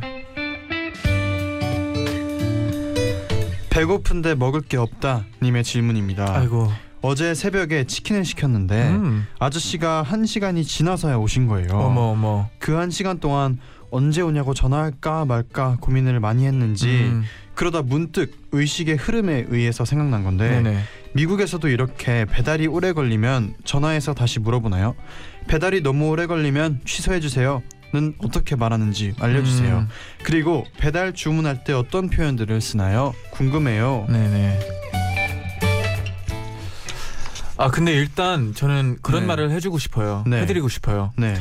배고픈데 3.72 4.36
먹을 4.36 4.62
게 4.62 4.78
없다 4.78 5.26
님의 5.42 5.64
질문입니다. 5.64 6.38
아이고. 6.38 6.72
어제 7.02 7.34
새벽에 7.34 7.86
치킨을 7.86 8.24
시켰는데 8.24 8.90
음. 8.90 9.26
아저씨가 9.40 10.04
한 10.04 10.28
시간이 10.28 10.64
지나서야 10.66 11.16
오신 11.18 11.48
거예요. 11.48 11.70
어머 11.72 12.02
어머. 12.12 12.48
그 12.60 12.78
한 12.78 12.92
시간 12.92 13.20
동안 13.20 13.58
언제 13.90 14.22
오냐고 14.22 14.54
전화할까 14.54 15.26
말까 15.26 15.78
고민을 15.82 16.20
많이 16.20 16.46
했는지 16.46 16.88
음. 16.88 17.24
그러다 17.56 17.82
문득 17.82 18.38
의식의 18.52 18.98
흐름에 18.98 19.46
의해서 19.50 19.84
생각난 19.84 20.24
건데 20.24 20.62
네네. 20.62 20.80
미국에서도 21.14 21.68
이렇게 21.70 22.26
배달이 22.26 22.68
오래 22.68 22.94
걸리면 22.94 23.56
전화해서 23.64 24.14
다시 24.14 24.40
물어보나요? 24.40 24.94
배달이 25.48 25.82
너무 25.82 26.10
오래 26.10 26.28
걸리면 26.28 26.82
취소해 26.86 27.20
주세요 27.20 27.64
는 27.94 28.13
어떻게 28.18 28.56
말하는지 28.56 29.13
알려주세요. 29.20 29.77
음. 29.77 29.88
그리고 30.24 30.65
배달 30.77 31.13
주문할 31.13 31.63
때 31.63 31.72
어떤 31.72 32.10
표현들을 32.10 32.60
쓰나요? 32.60 33.13
궁금해요. 33.32 34.08
네네. 34.10 34.60
아 37.58 37.70
근데 37.70 37.94
일단 37.94 38.54
저는 38.54 38.98
그런 39.01 39.22
네. 39.22 39.27
말을 39.27 39.51
해주고 39.51 39.77
싶어요. 39.80 40.24
네. 40.27 40.42
해드리고 40.42 40.68
싶어요. 40.68 41.13
네. 41.18 41.36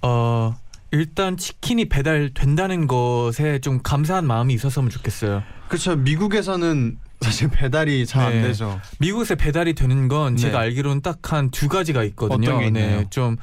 어 0.00 0.56
일단 0.90 1.36
치킨이 1.36 1.88
배달된다는 1.90 2.86
것에 2.86 3.58
좀 3.60 3.80
감사한 3.82 4.26
마음이 4.26 4.54
있었으면 4.54 4.88
좋겠어요. 4.88 5.42
그렇죠. 5.68 5.96
미국에서는 5.96 6.98
사실 7.20 7.48
배달이 7.48 8.06
잘안 8.06 8.32
네. 8.32 8.42
되죠. 8.42 8.80
미국에서 9.00 9.34
배달이 9.34 9.74
되는 9.74 10.08
건 10.08 10.36
네. 10.36 10.40
제가 10.40 10.60
알기로는 10.60 11.02
딱 11.02 11.18
한 11.34 11.50
두 11.50 11.68
가지가 11.68 12.04
있거든요. 12.04 12.48
어떤 12.48 12.60
게 12.60 12.66
있나요? 12.68 13.00
네, 13.00 13.06
좀 13.10 13.36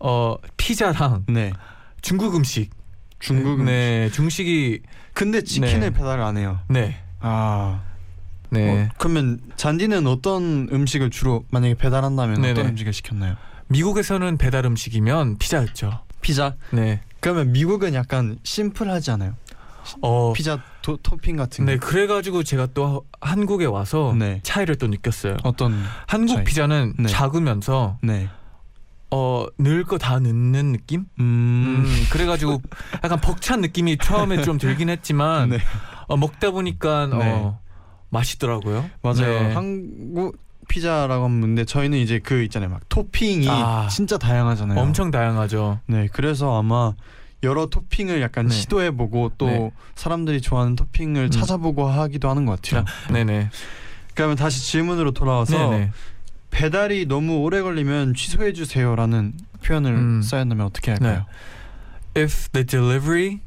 어, 0.00 0.34
피자랑 0.56 1.24
네. 1.28 1.52
중국 2.02 2.34
음식. 2.34 2.70
중국 3.18 3.62
네, 3.64 4.08
중식이 4.12 4.80
근데 5.12 5.42
치킨을 5.42 5.80
네. 5.80 5.90
배달 5.90 6.20
안 6.20 6.36
해요. 6.38 6.60
네, 6.68 6.96
아. 7.20 7.82
네. 8.48 8.86
어, 8.86 8.88
그러면 8.98 9.38
잔디는 9.56 10.06
어떤 10.06 10.68
음식을 10.72 11.10
주로 11.10 11.44
만약에 11.50 11.74
배달한다면 11.74 12.40
네네. 12.40 12.50
어떤 12.52 12.66
음식을 12.72 12.92
시켰나요? 12.92 13.36
미국에서는 13.68 14.38
배달 14.38 14.64
음식이면 14.64 15.38
피자였죠. 15.38 16.00
피자. 16.20 16.56
네. 16.72 17.00
그러면 17.20 17.52
미국은 17.52 17.94
약간 17.94 18.38
심플하지 18.42 19.10
않아요? 19.12 19.34
어, 20.02 20.32
피자 20.32 20.60
도, 20.82 20.96
토핑 20.96 21.36
같은 21.36 21.64
네, 21.64 21.74
게. 21.74 21.78
그래가지고 21.78 22.42
제가 22.42 22.68
또 22.74 23.04
한국에 23.20 23.66
와서 23.66 24.14
네. 24.18 24.40
차이를 24.42 24.76
또 24.76 24.86
느꼈어요. 24.88 25.36
어떤 25.44 25.74
한국 26.06 26.36
차이? 26.36 26.44
피자는 26.44 26.94
네. 26.98 27.08
작으면서 27.08 27.98
네. 28.02 28.28
어 29.12 29.46
넣을 29.58 29.84
거 29.84 29.98
다 29.98 30.18
넣는 30.20 30.72
느낌? 30.72 31.06
음. 31.18 31.84
음, 31.84 32.06
그래가지고 32.10 32.62
약간 33.02 33.20
벅찬 33.20 33.60
느낌이 33.60 33.98
처음에 33.98 34.42
좀 34.42 34.56
들긴 34.58 34.88
했지만 34.88 35.50
네. 35.50 35.58
어, 36.06 36.16
먹다 36.16 36.50
보니까 36.50 37.06
네. 37.06 37.16
어, 37.32 37.58
맛있더라고요. 38.10 38.88
맞아요. 39.02 39.42
네. 39.48 39.52
한국 39.54 40.38
피자라고 40.68 41.24
하는데 41.24 41.64
저희는 41.64 41.98
이제 41.98 42.20
그 42.20 42.42
있잖아요. 42.44 42.70
막 42.70 42.80
토핑이 42.88 43.48
아. 43.48 43.88
진짜 43.90 44.16
다양하잖아요. 44.18 44.78
엄청 44.78 45.10
다양하죠. 45.10 45.80
네. 45.86 46.06
그래서 46.12 46.56
아마 46.58 46.94
여러 47.42 47.66
토핑을 47.66 48.20
약간 48.22 48.46
네. 48.46 48.54
시도해보고 48.54 49.32
또 49.38 49.46
네. 49.46 49.72
사람들이 49.96 50.40
좋아하는 50.40 50.76
토핑을 50.76 51.24
음. 51.24 51.30
찾아보고 51.30 51.88
하기도 51.88 52.28
하는 52.30 52.44
것 52.46 52.60
같아요. 52.62 52.84
네네. 53.12 53.50
그러면 54.14 54.36
다시 54.36 54.62
질문으로 54.70 55.12
돌아와서 55.12 55.56
네네. 55.70 55.90
배달이 56.50 57.06
너무 57.06 57.38
오래 57.38 57.62
걸리면 57.62 58.14
취소해 58.14 58.52
주세요라는 58.52 59.34
표현을 59.64 59.92
음. 59.92 60.22
써야 60.22 60.40
한다면 60.40 60.66
어떻게 60.66 60.90
할까요? 60.90 61.26
If 62.16 62.48
the 62.50 62.66
delivery 62.66 63.40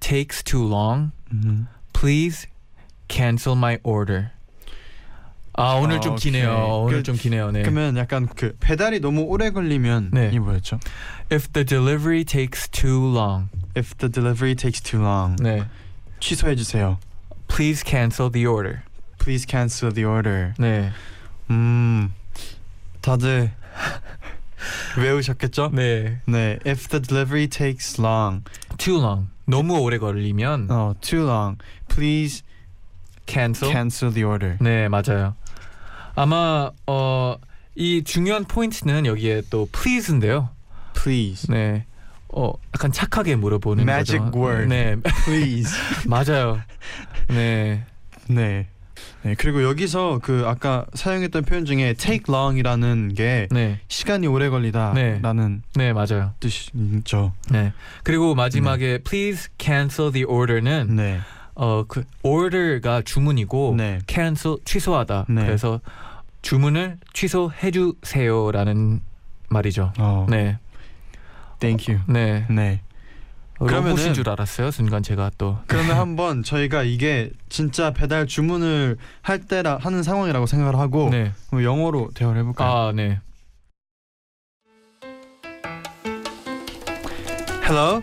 takes 0.00 0.42
too 0.42 0.66
long, 0.66 1.12
음. 1.32 1.66
please 1.92 2.48
cancel 3.08 3.56
my 3.56 3.78
order. 3.82 4.30
아 5.54 5.74
오늘 5.74 5.96
아, 5.98 6.00
좀 6.00 6.12
오케이. 6.14 6.32
기네요. 6.32 6.80
오늘 6.86 6.98
그- 6.98 7.02
좀 7.02 7.16
기네요. 7.16 7.50
네. 7.50 7.60
그러면 7.60 7.96
약간 7.98 8.26
그 8.26 8.56
배달이 8.58 9.00
너무 9.00 9.20
오래 9.22 9.50
걸리면 9.50 10.10
네. 10.12 10.30
이 10.32 10.38
뭐였죠? 10.38 10.80
If 11.30 11.48
the 11.52 11.64
delivery 11.66 12.24
takes 12.24 12.68
too 12.70 13.12
long, 13.14 13.48
If 13.76 13.94
the 13.96 14.10
delivery 14.10 14.54
takes 14.54 14.80
too 14.82 15.00
long, 15.02 15.36
네. 15.42 15.64
취소해 16.20 16.54
주세요. 16.56 16.98
Please 17.48 17.82
cancel 17.86 18.30
the 18.32 18.46
order. 18.46 18.80
Please 19.18 19.46
cancel 19.48 19.92
the 19.92 20.06
order. 20.08 20.54
네. 20.58 20.90
음, 21.50 22.12
다들 23.02 23.50
외우셨겠죠? 24.96 25.70
네. 25.72 26.20
네. 26.26 26.58
If 26.66 26.88
the 26.88 27.00
delivery 27.00 27.48
takes 27.48 28.00
long, 28.00 28.44
Too 28.78 28.98
long. 28.98 29.28
너무 29.46 29.78
오래 29.80 29.98
걸리면 29.98 30.68
어, 30.70 30.94
too 31.00 31.24
long, 31.24 31.58
please 31.88 32.42
cancel. 33.26 33.70
cancel 33.72 34.12
the 34.14 34.24
order. 34.24 34.56
네, 34.60 34.88
맞아요. 34.88 35.34
아마 36.14 36.70
어, 36.86 37.36
이 37.74 38.04
중요한 38.04 38.44
포인트는 38.44 39.06
여기에 39.06 39.42
또 39.50 39.66
please인데요. 39.72 40.50
Please. 40.94 41.48
네. 41.50 41.86
어, 42.28 42.52
약간 42.74 42.92
착하게 42.92 43.36
물어보는 43.36 43.82
Magic 43.84 44.18
거죠. 44.30 44.38
word. 44.38 44.68
네. 44.68 44.96
Please. 45.24 45.74
맞아요. 46.06 46.60
네. 47.28 47.84
네. 48.28 48.68
네. 49.22 49.34
그리고 49.36 49.62
여기서 49.62 50.20
그 50.22 50.44
아까 50.46 50.86
사용했던 50.94 51.44
표현 51.44 51.64
중에 51.64 51.94
take 51.94 52.24
long이라는 52.28 53.14
게 53.14 53.48
네. 53.50 53.80
시간이 53.88 54.26
오래 54.26 54.46
네. 54.46 54.50
걸리다라는 54.50 55.62
네, 55.74 55.92
맞아요. 55.92 56.32
뜻이죠. 56.40 57.32
네. 57.50 57.72
그리고 58.02 58.34
마지막에 58.34 58.98
please 58.98 59.48
cancel 59.58 60.12
the 60.12 60.24
order는 60.24 60.96
네. 60.96 61.20
어, 61.54 61.84
그 61.86 62.04
order가 62.22 63.02
주문이고 63.02 63.74
네. 63.76 63.98
cancel 64.08 64.56
취소하다. 64.64 65.26
네. 65.28 65.44
그래서 65.44 65.80
주문을 66.42 66.98
취소해 67.12 67.70
주세요라는 67.70 69.00
말이죠. 69.48 69.92
어. 69.98 70.26
네. 70.28 70.58
Thank 71.60 71.94
you. 71.94 72.04
네. 72.08 72.44
네. 72.50 72.80
로봇인 73.66 74.14
줄 74.14 74.28
알았어요. 74.28 74.70
순간 74.70 75.02
제가 75.02 75.30
또. 75.38 75.58
그러면 75.66 75.96
한번 75.96 76.42
저희가 76.42 76.82
이게 76.82 77.30
진짜 77.48 77.92
배달 77.92 78.26
주문을 78.26 78.96
할 79.22 79.40
때라 79.40 79.78
하는 79.80 80.02
상황이라고 80.02 80.46
생각을 80.46 80.76
하고 80.78 81.10
네. 81.10 81.32
한번 81.50 81.64
영어로 81.64 82.10
대화를 82.14 82.40
해볼까요? 82.40 82.70
아, 82.88 82.92
네. 82.92 83.20
Hello, 87.64 88.02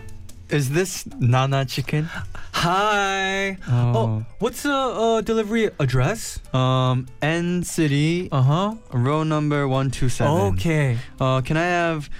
is 0.50 0.70
this 0.70 1.04
Nana 1.20 1.64
Chicken? 1.66 2.08
Hi. 2.52 3.56
어, 3.68 3.92
Oh, 3.94 4.24
what's 4.40 4.62
the 4.62 4.72
uh, 4.74 5.20
delivery 5.22 5.70
address? 5.78 6.40
um, 6.52 7.06
N 7.22 7.62
City, 7.62 8.28
Uh-huh. 8.32 8.74
row 8.92 9.22
number 9.22 9.68
one 9.68 9.90
two 9.90 10.08
seven. 10.08 10.52
Okay. 10.54 10.98
Uh, 11.20 11.40
can 11.40 11.56
I 11.56 11.64
have 11.66 12.10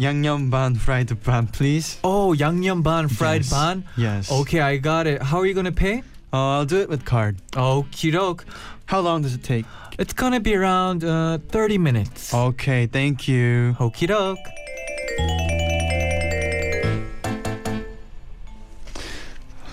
양념 0.00 0.50
ban 0.50 0.74
fried 0.74 1.08
ban, 1.24 1.46
please? 1.46 1.98
Oh, 2.04 2.34
양념 2.38 2.82
ban, 2.82 3.08
fried 3.08 3.42
Yes. 3.44 3.50
ban. 3.50 3.84
Yes. 3.96 4.30
Okay, 4.30 4.60
I 4.60 4.76
got 4.76 5.06
it. 5.06 5.22
How 5.22 5.38
are 5.40 5.46
you 5.46 5.54
to 5.64 5.72
pay? 5.72 6.02
Uh, 6.32 6.58
I'll 6.60 6.66
do 6.66 6.76
it 6.80 6.88
with 6.88 7.04
card. 7.04 7.36
Okie 7.52 8.12
doke. 8.12 8.44
How 8.86 9.00
long 9.00 9.22
does 9.22 9.34
it 9.34 9.42
take? 9.42 9.64
It's 9.98 10.12
to 10.32 10.40
be 10.40 10.54
around 10.54 11.02
uh, 11.02 11.38
30 11.48 11.78
minutes. 11.78 12.34
Okay, 12.34 12.86
thank 12.86 13.26
you. 13.26 13.74
Okie 13.80 14.06
doke. 14.08 14.38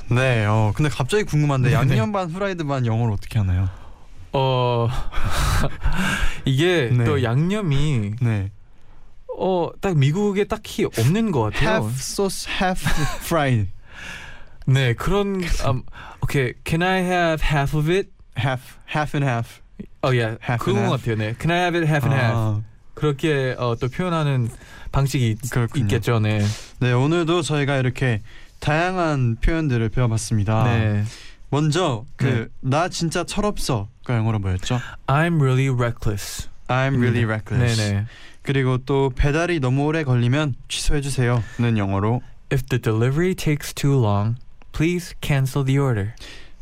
네, 0.10 0.46
어, 0.46 0.72
근데 0.76 0.90
갑자기 0.90 1.24
궁금한데. 1.24 1.72
양념 1.74 2.12
반 2.12 2.30
프라이드 2.30 2.64
반 2.66 2.86
영어로 2.86 3.14
어떻게 3.14 3.40
하나요? 3.40 3.70
어 4.36 4.88
이게 6.46 6.90
네. 6.92 7.04
또 7.04 7.22
양념이 7.22 8.14
네. 8.22 8.52
어 9.38 9.72
딱 9.82 9.98
미국에 9.98 10.44
딱히 10.46 10.86
없는 10.86 11.32
것 11.32 11.52
같아요. 11.54 11.70
Half 11.86 11.96
sauce, 12.00 12.48
half 12.62 12.82
fried. 13.26 13.70
네 14.66 14.94
그런 14.94 15.42
um, 15.66 15.84
오케이 16.22 16.54
can 16.66 16.82
I 16.82 17.00
have 17.02 17.44
half 17.44 17.76
of 17.78 17.90
it? 17.92 18.10
half, 18.38 18.78
half 18.94 19.16
and 19.16 19.26
half. 19.26 19.62
어 20.02 20.14
예, 20.14 20.38
Half 20.42 20.64
그런 20.64 20.78
and 20.78 20.90
것 20.90 21.00
half. 21.00 21.02
같아요. 21.04 21.16
네, 21.18 21.36
can 21.40 21.52
I 21.52 21.58
have 21.60 21.76
it 21.78 21.88
half 21.88 22.06
and 22.08 22.16
half? 22.16 22.36
아, 22.36 22.62
그렇게 22.94 23.56
어, 23.58 23.76
또 23.80 23.88
표현하는 23.90 24.50
방식이 24.92 25.30
있, 25.32 25.50
그렇군요. 25.50 25.86
있겠죠. 25.86 26.20
네, 26.20 26.46
네, 26.80 26.92
오늘도 26.94 27.42
저희가 27.42 27.78
이렇게 27.78 28.22
다양한 28.60 29.38
표현들을 29.42 29.90
배워봤습니다. 29.90 30.64
네. 30.66 31.04
먼저 31.50 32.06
그 32.16 32.26
네. 32.26 32.46
나 32.62 32.90
진짜 32.90 33.24
철없어가 33.26 33.88
영어로 34.16 34.40
뭐였죠? 34.40 34.80
I'm 35.08 35.42
really 35.42 35.70
reckless. 35.70 36.48
I'm 36.68 36.96
really 36.98 37.26
reckless. 37.26 37.78
네네. 37.78 38.06
그리고 38.44 38.78
또 38.78 39.12
배달이 39.16 39.60
너무 39.60 39.86
오래 39.86 40.04
걸리면 40.04 40.56
취소해 40.68 41.02
주세요는 41.02 41.78
영어로 41.78 42.22
If 42.52 42.64
the 42.68 42.80
delivery 42.82 43.34
takes 43.36 43.74
too 43.74 44.00
long, 44.00 44.36
please 44.74 45.16
cancel 45.22 45.66
the 45.66 45.80
order. 45.80 46.12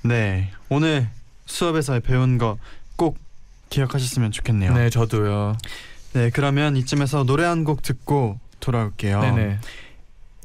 네 0.03 0.51
오늘 0.69 1.09
수업에서 1.45 1.99
배운 1.99 2.37
거 2.37 2.57
꼭 2.95 3.17
기억하셨으면 3.69 4.31
좋겠네요. 4.31 4.73
네, 4.75 4.89
저도요. 4.91 5.57
네, 6.13 6.29
그러면 6.29 6.77
이쯤에서 6.77 7.23
노래 7.23 7.45
한 7.45 7.63
곡 7.63 7.81
듣고 7.81 8.39
돌아올게요. 8.59 9.21
네네. 9.21 9.59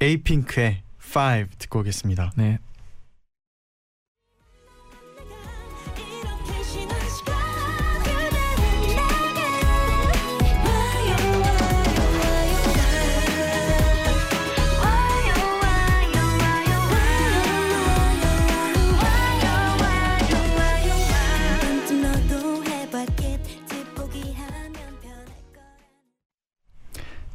에이핑크의 0.01 0.81
Five 1.05 1.51
듣고 1.59 1.81
오겠습니다. 1.81 2.33
네. 2.37 2.59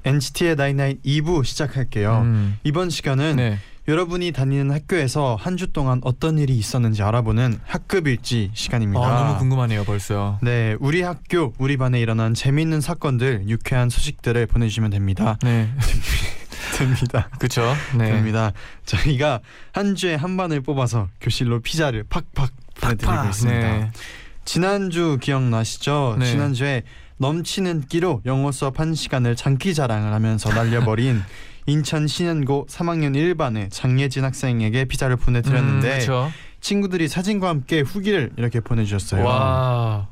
NCT의 0.05 0.55
나인나인 0.55 0.99
2부 1.05 1.43
시작할게요. 1.45 2.21
음. 2.23 2.57
이번 2.63 2.89
시간은 2.89 3.35
네. 3.35 3.57
여러분이 3.87 4.31
다니는 4.31 4.71
학교에서 4.71 5.35
한 5.39 5.57
주 5.57 5.73
동안 5.73 5.99
어떤 6.03 6.37
일이 6.37 6.55
있었는지 6.57 7.01
알아보는 7.03 7.59
학급 7.65 8.07
일지 8.07 8.51
시간입니다. 8.53 9.03
아, 9.03 9.23
너무 9.27 9.39
궁금하네요, 9.39 9.83
벌써. 9.85 10.37
네, 10.41 10.75
우리 10.79 11.01
학교, 11.01 11.53
우리 11.57 11.77
반에 11.77 11.99
일어난 11.99 12.33
재미있는 12.33 12.79
사건들, 12.79 13.45
유쾌한 13.47 13.89
소식들을 13.89 14.45
보내주시면 14.47 14.91
됩니다. 14.91 15.37
네. 15.43 15.69
됩니다. 16.77 17.29
그쵸? 17.39 17.73
네. 17.97 18.11
됩니다. 18.11 18.53
저희가 18.85 19.39
한 19.73 19.95
주에 19.95 20.15
한 20.15 20.37
반을 20.37 20.61
뽑아서 20.61 21.09
교실로 21.19 21.59
피자를 21.59 22.03
팍팍 22.09 22.51
보내드리고 22.79 23.11
팍. 23.13 23.29
있습니다. 23.29 23.59
네. 23.77 23.91
지난주 24.45 25.17
기억나시죠? 25.21 26.15
네. 26.19 26.25
지난주에 26.25 26.83
넘치는 27.21 27.83
끼로 27.87 28.21
영어 28.25 28.51
수업 28.51 28.79
한 28.79 28.95
시간을 28.95 29.35
장기 29.35 29.75
자랑을 29.75 30.11
하면서 30.11 30.49
날려버린 30.49 31.21
인천 31.67 32.07
신현고 32.07 32.65
3학년 32.67 33.15
1반의 33.15 33.69
장예진 33.71 34.23
학생에게 34.23 34.85
피자를 34.85 35.17
보내드렸는데 35.17 35.93
음, 35.93 35.99
그쵸? 35.99 36.31
친구들이 36.61 37.07
사진과 37.07 37.47
함께 37.47 37.81
후기를 37.81 38.31
이렇게 38.37 38.59
보내주셨어요. 38.59 39.23
와. 39.23 40.07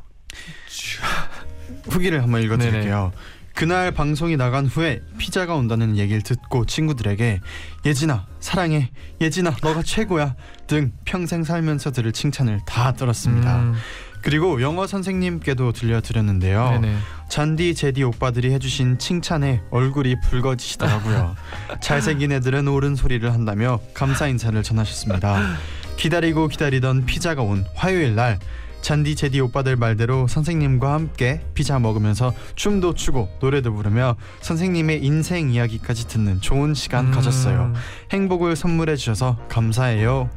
후기를 1.89 2.21
한번 2.21 2.43
읽어드릴게요. 2.43 3.11
그날 3.55 3.91
방송이 3.91 4.37
나간 4.37 4.67
후에 4.67 5.01
피자가 5.17 5.55
온다는 5.55 5.97
얘기를 5.97 6.21
듣고 6.21 6.65
친구들에게 6.65 7.41
예진아 7.85 8.25
사랑해 8.39 8.91
예진아 9.19 9.57
너가 9.61 9.81
최고야 9.83 10.35
등 10.67 10.93
평생 11.03 11.43
살면서 11.43 11.91
들을 11.91 12.11
칭찬을 12.11 12.61
다 12.65 12.93
들었습니다. 12.93 13.59
음, 13.59 13.75
그리고 14.21 14.61
영어 14.61 14.87
선생님께도 14.87 15.71
들려드렸는데요. 15.71 16.79
네네. 16.81 16.97
잔디 17.29 17.75
제디 17.75 18.03
오빠들이 18.03 18.51
해주신 18.53 18.97
칭찬에 18.97 19.61
얼굴이 19.71 20.15
붉어지시더라고요. 20.21 21.35
잘생긴 21.81 22.31
애들은 22.31 22.67
옳은 22.67 22.95
소리를 22.95 23.31
한다며 23.31 23.79
감사 23.93 24.27
인사를 24.27 24.61
전하셨습니다. 24.61 25.55
기다리고 25.97 26.47
기다리던 26.47 27.05
피자가 27.05 27.41
온 27.41 27.65
화요일 27.75 28.15
날 28.15 28.39
잔디 28.81 29.15
제디 29.15 29.39
오빠들 29.41 29.75
말대로 29.75 30.27
선생님과 30.27 30.93
함께 30.93 31.41
피자 31.53 31.79
먹으면서 31.79 32.33
춤도 32.55 32.93
추고 32.93 33.29
노래도 33.41 33.73
부르며 33.73 34.15
선생님의 34.41 35.03
인생 35.03 35.51
이야기까지 35.51 36.07
듣는 36.07 36.41
좋은 36.41 36.73
시간 36.73 37.07
음, 37.07 37.11
가졌어요. 37.11 37.73
행복을 38.11 38.55
선물해 38.55 38.95
주셔서 38.95 39.37
감사해요. 39.49 40.29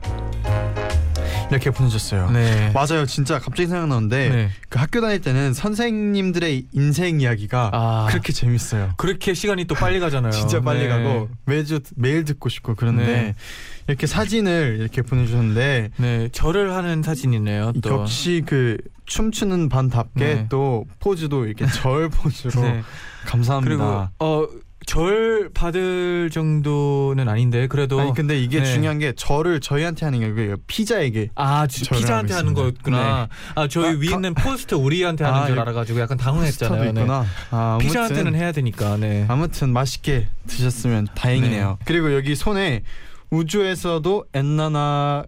이렇게 1.52 1.70
보내줬어요. 1.70 2.30
네. 2.30 2.72
맞아요, 2.72 3.06
진짜 3.06 3.38
갑자기 3.38 3.68
생각나는데 3.68 4.28
네. 4.28 4.50
그 4.68 4.78
학교 4.78 5.00
다닐 5.00 5.20
때는 5.20 5.52
선생님들의 5.52 6.66
인생 6.72 7.20
이야기가 7.20 7.70
아, 7.72 8.06
그렇게 8.08 8.32
재밌어요. 8.32 8.94
그렇게 8.96 9.34
시간이 9.34 9.66
또 9.66 9.74
빨리 9.74 10.00
가잖아요. 10.00 10.32
진짜 10.32 10.60
빨리 10.60 10.80
네. 10.80 10.88
가고 10.88 11.28
매주 11.44 11.80
매일 11.96 12.24
듣고 12.24 12.48
싶고 12.48 12.74
그런데 12.74 13.04
네. 13.04 13.34
이렇게 13.86 14.06
사진을 14.06 14.78
이렇게 14.80 15.02
보내주셨는데 15.02 15.90
네, 15.96 16.28
절을 16.32 16.72
하는 16.72 17.02
사진이네요. 17.02 17.72
또. 17.82 17.90
역시 17.90 18.42
그 18.46 18.78
춤추는 19.06 19.68
반답게 19.68 20.24
네. 20.24 20.46
또 20.48 20.86
포즈도 21.00 21.44
이렇게 21.46 21.66
절 21.66 22.08
포즈로 22.08 22.62
네. 22.62 22.82
감사합니다. 23.26 23.68
그리고 23.68 24.08
어 24.24 24.48
절 24.86 25.50
받을 25.54 26.30
정도는 26.30 27.28
아닌데 27.28 27.66
그래도 27.66 28.00
아니 28.00 28.12
근데 28.14 28.38
이게 28.38 28.60
네. 28.60 28.64
중요한 28.64 28.98
게 28.98 29.12
저를 29.16 29.60
저희한테 29.60 30.04
하는 30.04 30.20
게 30.20 30.26
아니고 30.26 30.62
피자에게 30.66 31.30
아 31.34 31.66
주- 31.66 31.84
절을 31.84 32.00
피자한테 32.00 32.34
하는. 32.34 32.54
거였구나. 32.54 33.28
아 33.54 33.68
저희 33.68 33.86
아, 33.86 33.90
위에 33.98 34.08
가- 34.10 34.16
있는 34.16 34.34
포스터 34.34 34.76
우리한테 34.78 35.24
하는 35.24 35.38
아, 35.40 35.46
줄 35.46 35.56
이- 35.56 35.60
알아가지고 35.60 36.00
약간 36.00 36.18
당황했잖아요. 36.18 36.92
네. 36.92 37.00
있구나. 37.00 37.24
아, 37.50 37.78
피자한테는 37.80 38.34
해야 38.34 38.52
되니까. 38.52 38.96
네. 38.96 39.24
아무튼 39.28 39.72
맛있게 39.72 40.28
드셨으면 40.46 41.08
다행이네요. 41.14 41.76
네. 41.78 41.84
그리고 41.84 42.14
여기 42.14 42.34
손에 42.34 42.82
우주에서도 43.30 44.24
엔나나가 44.34 45.24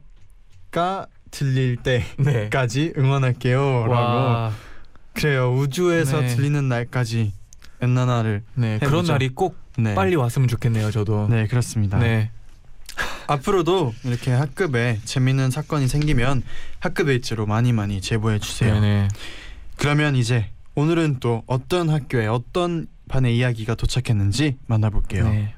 들릴 1.30 1.76
때까지 1.76 2.92
네. 2.94 3.00
응원할게요라고. 3.00 3.92
와, 3.92 4.52
그래요. 5.14 5.52
우주에서 5.54 6.20
네. 6.20 6.26
들리는 6.28 6.68
날까지 6.68 7.32
엔나나를 7.84 8.42
네 8.54 8.78
그런 8.78 8.94
해보죠. 8.94 9.12
날이 9.12 9.28
꼭 9.30 9.56
네. 9.78 9.94
빨리 9.94 10.16
왔으면 10.16 10.48
좋겠네요. 10.48 10.90
저도. 10.90 11.28
네 11.28 11.46
그렇습니다. 11.46 11.98
네. 11.98 12.30
앞으로도 13.26 13.94
이렇게 14.04 14.30
학급에 14.32 15.00
재밌는 15.04 15.50
사건이 15.50 15.88
생기면 15.88 16.42
학급 16.80 17.08
일지로 17.08 17.46
많이 17.46 17.72
많이 17.72 18.00
제보해 18.00 18.38
주세요. 18.38 18.74
네네. 18.74 19.08
그러면 19.76 20.16
이제 20.16 20.50
오늘은 20.74 21.18
또 21.20 21.42
어떤 21.46 21.88
학교에 21.88 22.26
어떤 22.26 22.86
반의 23.08 23.36
이야기가 23.36 23.74
도착했는지 23.74 24.58
만나볼게요. 24.66 25.28
네. 25.28 25.54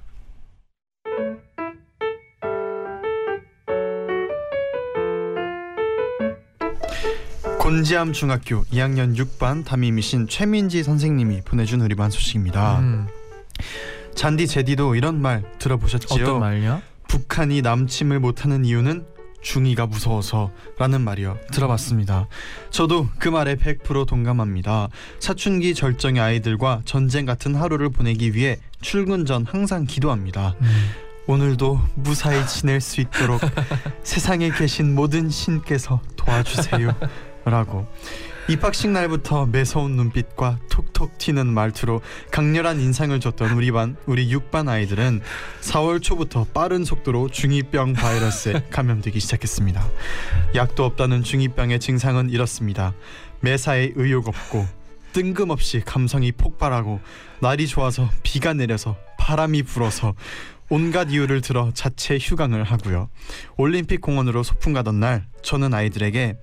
곤지암 7.66 8.12
중학교 8.12 8.62
2학년 8.66 9.16
6반 9.16 9.64
담임이신 9.64 10.28
최민지 10.28 10.84
선생님이 10.84 11.40
보내준 11.44 11.80
우리 11.80 11.96
반 11.96 12.12
소식입니다. 12.12 12.78
음, 12.78 13.08
잔디 14.14 14.46
제디도 14.46 14.94
이런 14.94 15.20
말 15.20 15.42
들어보셨지요? 15.58 16.22
어떤 16.22 16.38
말이요? 16.38 16.80
북한이 17.08 17.62
남침을 17.62 18.20
못하는 18.20 18.64
이유는 18.64 19.04
중이가 19.42 19.86
무서워서라는 19.86 21.00
말이요 21.00 21.38
들어봤습니다. 21.50 22.28
저도 22.70 23.08
그 23.18 23.28
말에 23.28 23.56
100% 23.56 24.06
동감합니다. 24.06 24.88
사춘기 25.18 25.74
절정의 25.74 26.22
아이들과 26.22 26.82
전쟁 26.84 27.26
같은 27.26 27.56
하루를 27.56 27.90
보내기 27.90 28.36
위해 28.36 28.58
출근 28.80 29.24
전 29.26 29.44
항상 29.44 29.86
기도합니다. 29.86 30.54
음. 30.60 30.90
오늘도 31.26 31.80
무사히 31.96 32.46
지낼 32.46 32.80
수 32.80 33.00
있도록 33.00 33.40
세상에 34.04 34.50
계신 34.50 34.94
모든 34.94 35.28
신께서 35.28 36.00
도와주세요. 36.14 36.94
라고 37.46 37.86
입학식 38.48 38.90
날부터 38.90 39.46
매서운 39.46 39.92
눈빛과 39.92 40.58
톡톡 40.68 41.16
튀는 41.16 41.46
말투로 41.46 42.00
강렬한 42.32 42.80
인상을 42.80 43.18
줬던 43.20 43.52
우리 43.52 43.70
반 43.70 43.96
우리 44.06 44.28
6반 44.28 44.68
아이들은 44.68 45.20
4월 45.60 46.02
초부터 46.02 46.46
빠른 46.52 46.84
속도로 46.84 47.28
중이병 47.28 47.92
바이러스에 47.92 48.64
감염되기 48.70 49.20
시작했습니다. 49.20 49.84
약도 50.56 50.84
없다는 50.84 51.22
중이병의 51.22 51.78
증상은 51.78 52.30
이렇습니다. 52.30 52.94
매사에 53.40 53.92
의욕 53.94 54.26
없고 54.26 54.66
뜬금없이 55.12 55.82
감성이 55.84 56.32
폭발하고 56.32 57.00
날이 57.40 57.68
좋아서 57.68 58.10
비가 58.24 58.54
내려서 58.54 58.96
바람이 59.18 59.62
불어서 59.62 60.14
온갖 60.68 61.10
이유를 61.10 61.42
들어 61.42 61.70
자체 61.74 62.18
휴강을 62.20 62.64
하고요. 62.64 63.08
올림픽 63.56 64.00
공원으로 64.00 64.42
소풍 64.42 64.72
가던 64.72 64.98
날 64.98 65.26
저는 65.42 65.74
아이들에게 65.74 66.36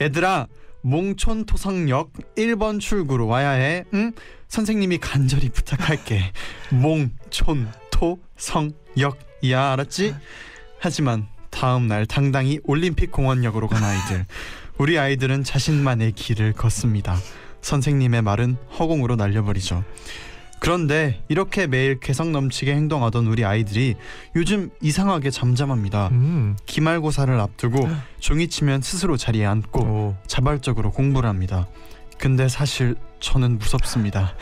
애들아 0.00 0.46
몽촌 0.82 1.44
토성역 1.44 2.12
1번 2.36 2.80
출구로 2.80 3.26
와야 3.26 3.50
해. 3.50 3.84
응? 3.94 4.12
선생님이 4.48 4.98
간절히 4.98 5.48
부탁할게. 5.48 6.32
몽촌 6.70 7.70
토성역이야 7.90 9.72
알았지? 9.72 10.14
하지만 10.78 11.26
다음 11.50 11.88
날 11.88 12.06
당당히 12.06 12.60
올림픽 12.64 13.10
공원역으로 13.10 13.68
간 13.68 13.82
아이들. 13.82 14.26
우리 14.78 14.98
아이들은 14.98 15.42
자신만의 15.42 16.12
길을 16.12 16.52
걷습니다. 16.52 17.16
선생님의 17.60 18.22
말은 18.22 18.56
허공으로 18.78 19.16
날려버리죠. 19.16 19.82
그런데 20.60 21.22
이렇게 21.28 21.66
매일 21.66 22.00
개성 22.00 22.32
넘치게 22.32 22.74
행동하던 22.74 23.26
우리 23.26 23.44
아이들이 23.44 23.96
요즘 24.36 24.70
이상하게 24.80 25.30
잠잠합니다. 25.30 26.08
음. 26.12 26.56
기말고사를 26.66 27.38
앞두고 27.38 27.88
종이치면 28.20 28.82
스스로 28.82 29.16
자리에 29.16 29.46
앉고 29.46 29.80
오. 29.80 30.16
자발적으로 30.26 30.90
공부를 30.90 31.28
합니다. 31.28 31.66
근데 32.18 32.48
사실 32.48 32.96
저는 33.20 33.58
무섭습니다. 33.58 34.34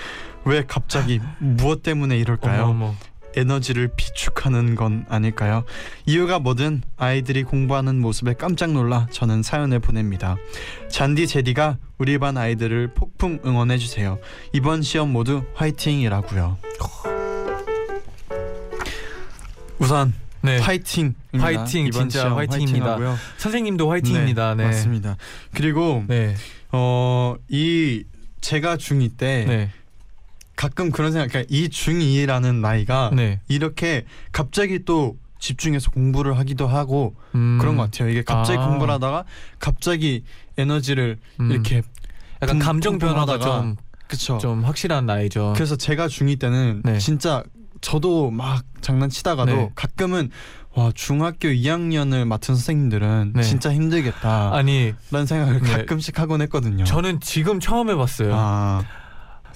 왜 0.44 0.64
갑자기 0.66 1.20
무엇 1.38 1.83
때문에 1.83 2.16
이럴까요? 2.18 2.64
어머, 2.64 2.87
어머. 2.87 2.94
에너지를 3.37 3.88
비축하는 3.96 4.75
건 4.75 5.07
아닐까요? 5.09 5.64
이유가 6.07 6.38
뭐든 6.38 6.83
아이들이 6.96 7.42
공부하는 7.44 8.01
모습에 8.01 8.35
깜짝 8.35 8.72
놀라 8.72 9.07
저는 9.11 9.42
사연을 9.42 9.79
보냅니다. 9.79 10.37
잔디 10.88 11.27
제디가 11.27 11.79
우리 11.99 12.18
반 12.18 12.37
아이들을 12.37 12.94
폭풍 12.94 13.40
응원해 13.44 13.79
주세요. 13.79 14.18
이번 14.53 14.83
시험 14.83 15.12
모두 15.12 15.44
화이팅이라고요. 15.55 16.57
우선 19.79 20.14
네. 20.42 20.59
화이팅. 20.59 21.14
화이팅, 21.35 21.90
진짜 21.90 22.35
화이팅입니다. 22.35 22.99
선생님도 23.38 23.90
화이팅입니다. 23.90 24.55
네. 24.55 24.64
맞습니다. 24.64 25.16
그리고 25.55 26.05
네. 26.07 26.35
어이 26.70 28.05
제가 28.40 28.77
중2 28.77 29.16
때 29.16 29.44
네. 29.46 29.70
가끔 30.57 30.90
그런 30.90 31.12
생각, 31.12 31.29
그러니까 31.29 31.55
이 31.55 31.69
중2라는 31.69 32.57
나이가 32.61 33.11
네. 33.14 33.40
이렇게 33.49 34.05
갑자기 34.33 34.85
또 34.85 35.16
집중해서 35.38 35.90
공부를 35.90 36.38
하기도 36.38 36.66
하고 36.66 37.14
음. 37.35 37.59
그런 37.61 37.77
것 37.77 37.85
같아요. 37.85 38.09
이게 38.09 38.23
갑자기 38.23 38.59
아. 38.59 38.66
공부를 38.66 38.95
하다가 38.95 39.25
갑자기 39.59 40.25
에너지를 40.57 41.19
음. 41.40 41.51
이렇게 41.53 41.83
약간 42.42 42.59
품- 42.59 42.66
감정 42.66 42.99
변화가 42.99 43.38
좀, 43.38 43.77
그쵸. 44.09 44.38
좀 44.38 44.64
확실한 44.64 45.05
나이죠. 45.07 45.53
그래서 45.55 45.77
제가 45.77 46.07
중2 46.07 46.38
때는 46.40 46.83
네. 46.85 46.99
진짜 46.99 47.42
저도 47.83 48.31
막 48.31 48.64
장난치다가도 48.81 49.53
네. 49.55 49.71
가끔은 49.75 50.31
와 50.75 50.90
중학교 50.95 51.49
2학년을 51.49 52.25
맡은 52.27 52.55
선생님들은 52.55 53.33
네. 53.37 53.42
진짜 53.42 53.73
힘들겠다 53.73 54.55
아니 54.55 54.95
라는 55.11 55.27
생각을 55.27 55.61
네. 55.61 55.71
가끔씩 55.73 56.19
하곤 56.19 56.40
했거든요. 56.42 56.85
저는 56.85 57.21
지금 57.21 57.61
처음 57.61 57.90
해봤어요. 57.90 58.33
아 58.35 58.85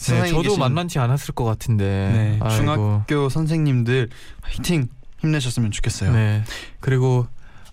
네, 0.08 0.28
저도 0.28 0.42
계신 0.42 0.58
만만치 0.58 0.98
않았을 0.98 1.34
것 1.34 1.44
같은데. 1.44 2.38
네. 2.40 2.48
중학교 2.56 3.28
선생님들 3.28 4.08
화이팅 4.42 4.88
힘내셨으면 5.18 5.70
좋겠어요. 5.70 6.12
네. 6.12 6.42
그리고 6.80 7.26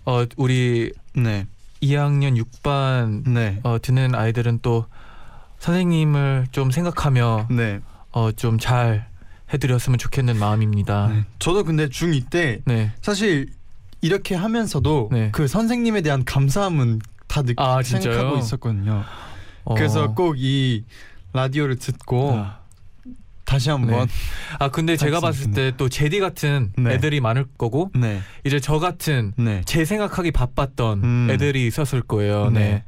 어 0.04 0.24
우리 0.36 0.92
네. 1.14 1.46
2학년 1.82 2.36
6반 2.42 3.28
네. 3.28 3.60
어 3.62 3.78
듣는 3.80 4.14
아이들은 4.14 4.58
또 4.62 4.86
선생님을 5.58 6.48
좀 6.52 6.70
생각하며 6.70 7.48
네. 7.50 7.80
어 8.12 8.30
좀 8.32 8.58
잘 8.58 9.06
해드렸으면 9.52 9.98
좋겠는 9.98 10.38
마음입니다. 10.38 11.08
네. 11.08 11.24
저도 11.38 11.64
근데 11.64 11.88
중2 11.88 12.28
때 12.30 12.60
네. 12.66 12.92
사실 13.00 13.48
이렇게 14.02 14.34
하면서도 14.34 15.08
네. 15.12 15.30
그 15.32 15.48
선생님에 15.48 16.02
대한 16.02 16.24
감사함은 16.24 17.00
다 17.26 17.42
느, 17.42 17.52
아? 17.56 17.82
생각하고 17.82 18.38
있었거든요. 18.38 19.04
어. 19.64 19.74
그래서 19.74 20.12
꼭 20.14 20.36
이 20.38 20.84
라디오를 21.32 21.76
듣고 21.76 22.32
아. 22.36 22.58
다시 23.44 23.70
한번 23.70 24.08
아 24.58 24.68
근데 24.68 24.96
제가 24.96 25.20
봤을 25.20 25.52
때 25.52 25.72
또 25.76 25.88
제디 25.88 26.20
같은 26.20 26.72
네. 26.76 26.94
애들이 26.94 27.20
많을 27.20 27.46
거고 27.56 27.90
네. 27.94 28.20
이제 28.44 28.60
저 28.60 28.78
같은 28.78 29.32
네. 29.36 29.62
제 29.64 29.84
생각하기 29.84 30.32
바빴던 30.32 31.04
음. 31.04 31.28
애들이 31.30 31.66
있었을 31.66 32.02
거예요. 32.02 32.50
네. 32.50 32.60
네. 32.60 32.84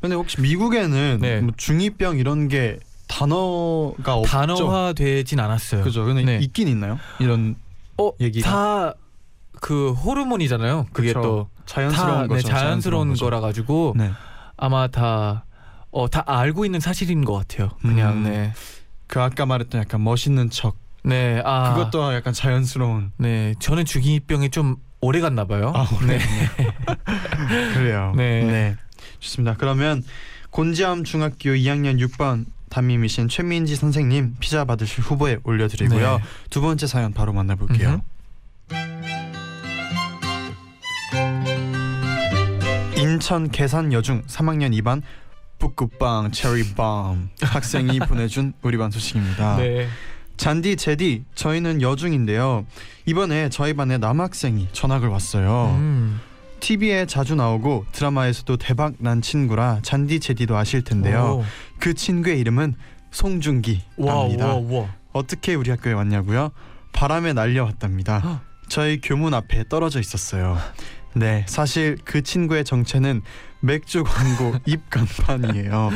근데 0.00 0.14
혹시 0.14 0.40
미국에는 0.40 1.18
네. 1.20 1.40
뭐 1.40 1.52
중2병 1.52 2.20
이런 2.20 2.46
게 2.46 2.78
단어가 3.08 4.14
없죠? 4.14 4.30
단어화되진 4.30 5.40
않았어요. 5.40 5.82
그죠. 5.82 6.04
근데 6.04 6.22
네. 6.22 6.38
있긴 6.38 6.68
있나요? 6.68 6.98
이런 7.18 7.56
어, 7.96 8.12
얘기가? 8.20 8.48
다 8.50 8.94
그 9.60 9.92
호르몬이잖아요. 9.92 10.86
그게 10.92 11.08
그쵸. 11.08 11.22
또 11.22 11.48
자연스러운 11.66 12.12
다, 12.12 12.22
네, 12.22 12.28
거죠. 12.28 12.48
자연스러운 12.48 13.08
거죠. 13.10 13.24
거라 13.24 13.40
가지고 13.40 13.94
네. 13.96 14.12
아마 14.56 14.88
다 14.88 15.44
어, 15.90 16.08
다 16.08 16.22
알고 16.26 16.64
있는 16.64 16.80
사실인 16.80 17.24
것 17.24 17.34
같아요. 17.34 17.70
그냥 17.80 18.18
음. 18.18 18.24
네. 18.24 18.52
그 19.06 19.20
아까 19.20 19.46
말했던 19.46 19.80
약간 19.80 20.04
멋있는 20.04 20.50
척 20.50 20.76
네. 21.02 21.40
아. 21.44 21.74
그것도 21.74 22.14
약간 22.14 22.32
자연스러운 22.32 23.12
네. 23.16 23.54
저는 23.58 23.84
중이병이 23.84 24.50
좀 24.50 24.76
오래 25.00 25.20
갔나 25.20 25.44
봐요. 25.46 25.72
아 25.74 25.86
네. 26.06 26.18
그래요. 27.74 28.12
네. 28.16 28.76
좋습니다. 29.20 29.56
그러면 29.56 30.02
곤지암 30.50 31.04
중학교 31.04 31.50
2학년 31.50 31.98
6번 32.06 32.46
담임이신 32.68 33.28
최민지 33.28 33.76
선생님 33.76 34.36
피자 34.40 34.64
받으실 34.64 35.02
후보에 35.02 35.38
올려드리고요. 35.44 36.18
네. 36.18 36.22
두 36.50 36.60
번째 36.60 36.86
사연 36.86 37.12
바로 37.12 37.32
만나볼게요. 37.32 38.02
인천 42.96 43.50
계산 43.50 43.92
여중 43.92 44.22
3학년 44.22 44.78
2반 44.82 45.02
뿌꾸빵 45.58 46.30
체리밤 46.32 47.30
학생이 47.42 47.98
보내준 48.08 48.52
우리 48.62 48.76
반 48.76 48.90
소식입니다. 48.90 49.56
네. 49.56 49.88
잔디 50.36 50.76
제디 50.76 51.24
저희는 51.34 51.82
여중인데요. 51.82 52.64
이번에 53.06 53.48
저희 53.48 53.74
반에 53.74 53.98
남학생이 53.98 54.68
전학을 54.72 55.08
왔어요. 55.08 55.74
음. 55.76 56.20
TV에 56.60 57.06
자주 57.06 57.34
나오고 57.34 57.86
드라마에서도 57.92 58.56
대박 58.56 58.94
난 58.98 59.20
친구라 59.20 59.80
잔디 59.82 60.20
제디도 60.20 60.56
아실 60.56 60.82
텐데요. 60.82 61.40
오. 61.40 61.44
그 61.78 61.94
친구의 61.94 62.38
이름은 62.40 62.74
송중기랍니다. 63.10 64.54
어떻게 65.12 65.54
우리 65.54 65.70
학교에 65.70 65.92
왔냐고요? 65.92 66.50
바람에 66.92 67.32
날려왔답니다. 67.32 68.18
헉. 68.20 68.40
저희 68.68 69.00
교문 69.00 69.34
앞에 69.34 69.64
떨어져 69.68 69.98
있었어요. 69.98 70.58
네, 71.14 71.44
사실 71.48 71.98
그 72.04 72.22
친구의 72.22 72.64
정체는 72.64 73.22
맥주 73.60 74.04
광고 74.04 74.56
입간판이에요. 74.66 75.90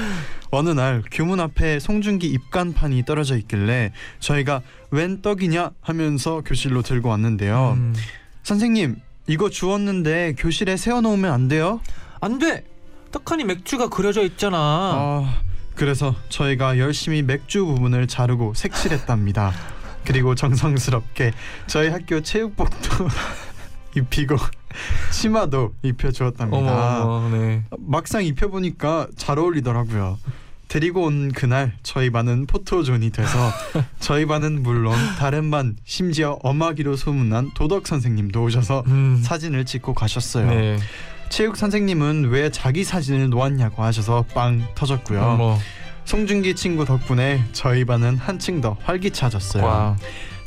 어느 0.50 0.70
날 0.70 1.02
교문 1.10 1.40
앞에 1.40 1.78
송중기 1.78 2.26
입간판이 2.26 3.04
떨어져 3.04 3.36
있길래 3.36 3.92
저희가 4.20 4.62
웬 4.90 5.22
떡이냐 5.22 5.70
하면서 5.80 6.42
교실로 6.44 6.82
들고 6.82 7.08
왔는데요. 7.08 7.74
음. 7.76 7.94
선생님, 8.42 8.96
이거 9.28 9.48
주웠는데 9.48 10.34
교실에 10.36 10.76
세워놓으면 10.76 11.32
안 11.32 11.48
돼요? 11.48 11.80
안 12.20 12.38
돼. 12.38 12.64
떡하니 13.12 13.44
맥주가 13.44 13.88
그려져 13.88 14.22
있잖아. 14.24 14.58
아, 14.58 15.40
그래서 15.74 16.14
저희가 16.28 16.78
열심히 16.78 17.22
맥주 17.22 17.64
부분을 17.64 18.06
자르고 18.06 18.54
색칠했답니다. 18.54 19.52
그리고 20.04 20.34
정성스럽게 20.34 21.32
저희 21.68 21.88
학교 21.88 22.20
체육복도 22.20 23.08
입히고 23.96 24.36
치마도 25.12 25.74
입혀주었답니다. 25.82 27.04
어머, 27.04 27.28
네. 27.28 27.64
막상 27.78 28.24
입혀보니까 28.24 29.08
잘 29.16 29.38
어울리더라고요. 29.38 30.18
데리고 30.68 31.02
온 31.02 31.32
그날 31.32 31.74
저희 31.82 32.08
반은 32.08 32.46
포토존이 32.46 33.10
돼서 33.10 33.38
저희 34.00 34.24
반은 34.24 34.62
물론 34.62 34.96
다른 35.18 35.50
반 35.50 35.76
심지어 35.84 36.38
엄하기로 36.42 36.96
소문난 36.96 37.50
도덕 37.52 37.86
선생님도 37.86 38.42
오셔서 38.42 38.82
음. 38.86 39.20
사진을 39.22 39.66
찍고 39.66 39.92
가셨어요. 39.92 40.48
네. 40.48 40.78
체육 41.28 41.56
선생님은 41.56 42.30
왜 42.30 42.50
자기 42.50 42.84
사진을 42.84 43.28
놓았냐고 43.28 43.82
하셔서 43.82 44.24
빵 44.34 44.66
터졌고요. 44.74 45.20
어머. 45.20 45.58
송중기 46.04 46.54
친구 46.54 46.84
덕분에 46.84 47.44
저희 47.52 47.84
반은 47.84 48.16
한층 48.16 48.60
더 48.60 48.76
활기차졌어요. 48.82 49.64
와. 49.64 49.96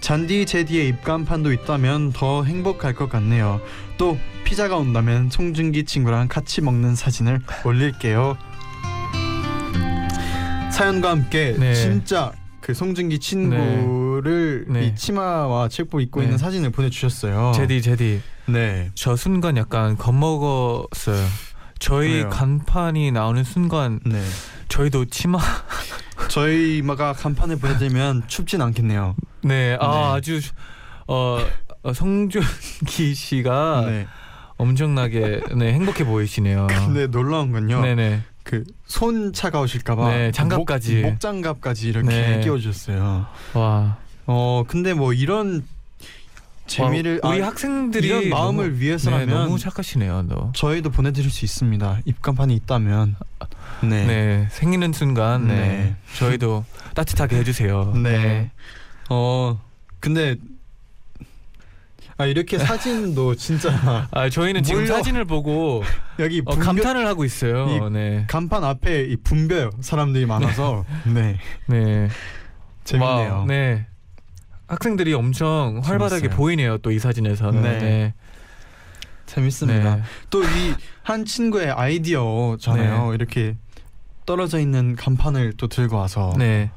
잔디 0.01 0.45
제디의 0.45 0.87
입간판도 0.89 1.51
있다면 1.51 2.13
더 2.13 2.43
행복할 2.43 2.93
것 2.93 3.09
같네요. 3.09 3.59
또 3.97 4.17
피자가 4.43 4.77
온다면 4.77 5.29
송중기 5.29 5.85
친구랑 5.85 6.27
같이 6.27 6.61
먹는 6.61 6.95
사진을 6.95 7.41
올릴게요. 7.63 8.37
사연과 10.71 11.09
함께 11.09 11.55
네. 11.57 11.73
진짜 11.73 12.33
그 12.61 12.73
송중기 12.73 13.19
친구를 13.19 14.65
네. 14.67 14.85
이 14.85 14.95
치마와 14.95 15.69
체육복 15.69 16.01
입고 16.01 16.19
네. 16.19 16.25
있는 16.25 16.37
사진을 16.37 16.71
보내주셨어요. 16.71 17.53
제디 17.55 17.81
제디. 17.81 18.21
네. 18.47 18.91
저 18.93 19.15
순간 19.15 19.57
약간 19.57 19.97
겁먹었어요. 19.97 21.25
저희 21.79 22.13
왜요? 22.13 22.29
간판이 22.29 23.11
나오는 23.11 23.43
순간 23.43 23.99
네. 24.05 24.21
저희도 24.67 25.05
치마 25.05 25.39
저희가 26.29 27.13
간판을 27.13 27.57
보내드리면 27.57 28.23
춥진 28.27 28.61
않겠네요. 28.61 29.15
네, 29.45 29.77
아 29.79 29.87
네. 29.87 30.17
아주 30.17 30.39
어, 31.07 31.37
어 31.83 31.93
성준기 31.93 33.13
씨가 33.13 33.83
네. 33.85 34.07
엄청나게 34.57 35.41
네, 35.55 35.73
행복해 35.73 36.03
보이시네요. 36.03 36.65
근데 36.87 37.07
놀라운 37.07 37.51
건요. 37.51 37.81
네네. 37.81 38.21
그손 38.43 39.33
차가우실까봐 39.33 40.09
네, 40.09 40.31
장갑까지. 40.31 41.01
목, 41.01 41.19
장갑까지 41.19 41.89
이렇게 41.89 42.07
네. 42.09 42.39
끼워주셨어요. 42.41 43.27
와. 43.53 43.97
어 44.27 44.63
근데 44.67 44.93
뭐 44.93 45.13
이런 45.13 45.63
재미를 46.65 47.19
와, 47.21 47.29
우리 47.29 47.43
아, 47.43 47.47
학생들이 47.47 48.07
이런 48.07 48.29
마음을 48.29 48.69
너무, 48.69 48.79
위해서라면 48.79 49.27
네, 49.27 49.33
너무 49.33 49.59
착하시네요, 49.59 50.23
너. 50.23 50.51
저희도 50.55 50.89
보내드릴 50.89 51.29
수 51.29 51.45
있습니다. 51.45 51.99
입간판이 52.05 52.55
있다면 52.55 53.15
네. 53.81 54.05
네. 54.05 54.47
생기는 54.49 54.91
순간 54.91 55.47
네. 55.47 55.55
네. 55.55 55.95
저희도 56.17 56.65
따뜻하게 56.95 57.37
해주세요. 57.37 57.93
네. 57.95 58.49
어 59.09 59.59
근데 59.99 60.35
아 62.17 62.25
이렇게 62.25 62.57
사진도 62.57 63.35
진짜 63.37 64.07
아 64.11 64.29
저희는 64.29 64.63
지금 64.63 64.81
몰려. 64.83 64.95
사진을 64.95 65.25
보고 65.25 65.83
여기 66.19 66.41
어, 66.45 66.51
분별- 66.55 66.63
감탄을 66.63 67.05
하고 67.07 67.25
있어요. 67.25 67.67
이- 67.87 67.91
네. 67.91 68.25
간판 68.29 68.63
앞에 68.63 69.03
이 69.03 69.17
분벼요 69.17 69.71
사람들이 69.81 70.25
많아서 70.25 70.85
네 71.05 71.37
네. 71.67 72.07
재밌네요. 72.85 73.33
와, 73.39 73.45
네. 73.45 73.87
학생들이 74.67 75.13
엄청 75.13 75.81
활발하게 75.83 76.21
재밌어요. 76.21 76.37
보이네요. 76.37 76.77
또 76.79 76.91
이 76.91 76.99
사진에서는. 76.99 77.61
네. 77.61 77.77
네. 77.79 78.13
재밌습니다. 79.25 79.95
네. 79.97 80.01
또이 80.29 80.45
한 81.03 81.25
친구의 81.25 81.71
아이디어잖아요. 81.71 83.13
이렇게 83.13 83.57
떨어져 84.25 84.59
있는 84.59 84.95
간판을 84.95 85.53
또 85.57 85.67
들고 85.67 85.97
와서 85.97 86.33
네. 86.37 86.71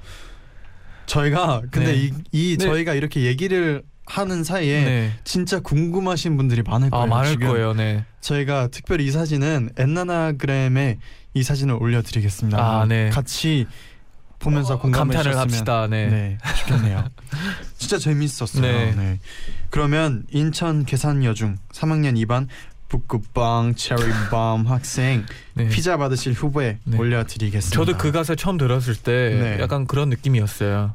저희가 1.08 1.62
근데 1.70 1.92
네. 1.92 1.96
이, 1.96 2.12
이 2.32 2.56
네. 2.56 2.64
저희가 2.64 2.94
이렇게 2.94 3.22
얘기를 3.22 3.82
하는 4.06 4.44
사이에 4.44 4.84
네. 4.84 5.12
진짜 5.24 5.60
궁금하신 5.60 6.36
분들이 6.36 6.62
많을 6.62 6.90
거예요. 6.90 7.04
아 7.04 7.06
많을 7.06 7.30
지금 7.30 7.48
거예요. 7.48 7.74
네. 7.74 8.04
저희가 8.20 8.68
특별히 8.68 9.06
이 9.06 9.10
사진은 9.10 9.70
엔나나그램에 9.76 10.98
이 11.34 11.42
사진을 11.42 11.74
올려드리겠습니다. 11.74 12.58
아, 12.58 12.86
네. 12.86 13.10
같이 13.10 13.66
보면서 14.38 14.78
공감해 14.78 15.14
감탄을 15.14 15.38
합시다. 15.38 15.86
네. 15.88 16.08
네, 16.08 16.38
좋겠네요. 16.60 17.04
진짜 17.76 17.98
재밌었어요. 17.98 18.62
네. 18.62 18.94
네. 18.94 19.18
그러면 19.70 20.24
인천 20.30 20.84
계산여중 20.84 21.56
3학년 21.72 22.24
2반 22.24 22.46
북구빵 22.88 23.74
체리밤 23.74 24.66
학생 24.66 25.26
네. 25.54 25.68
피자 25.68 25.96
받으실 25.96 26.32
후보에 26.32 26.78
네. 26.84 26.96
올려드리겠습니다. 26.98 27.74
저도 27.76 27.98
그 27.98 28.12
가사 28.12 28.34
처음 28.34 28.56
들었을 28.56 28.96
때 28.96 29.12
네. 29.56 29.62
약간 29.62 29.86
그런 29.86 30.08
느낌이었어요. 30.08 30.94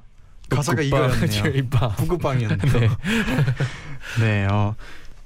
가사가 0.49 0.81
북극빵, 0.81 1.09
이거였네요. 1.09 1.27
제이빵. 1.43 1.95
북구빵이었네요. 1.97 2.79
네. 2.79 2.89
네, 4.19 4.47
어, 4.51 4.75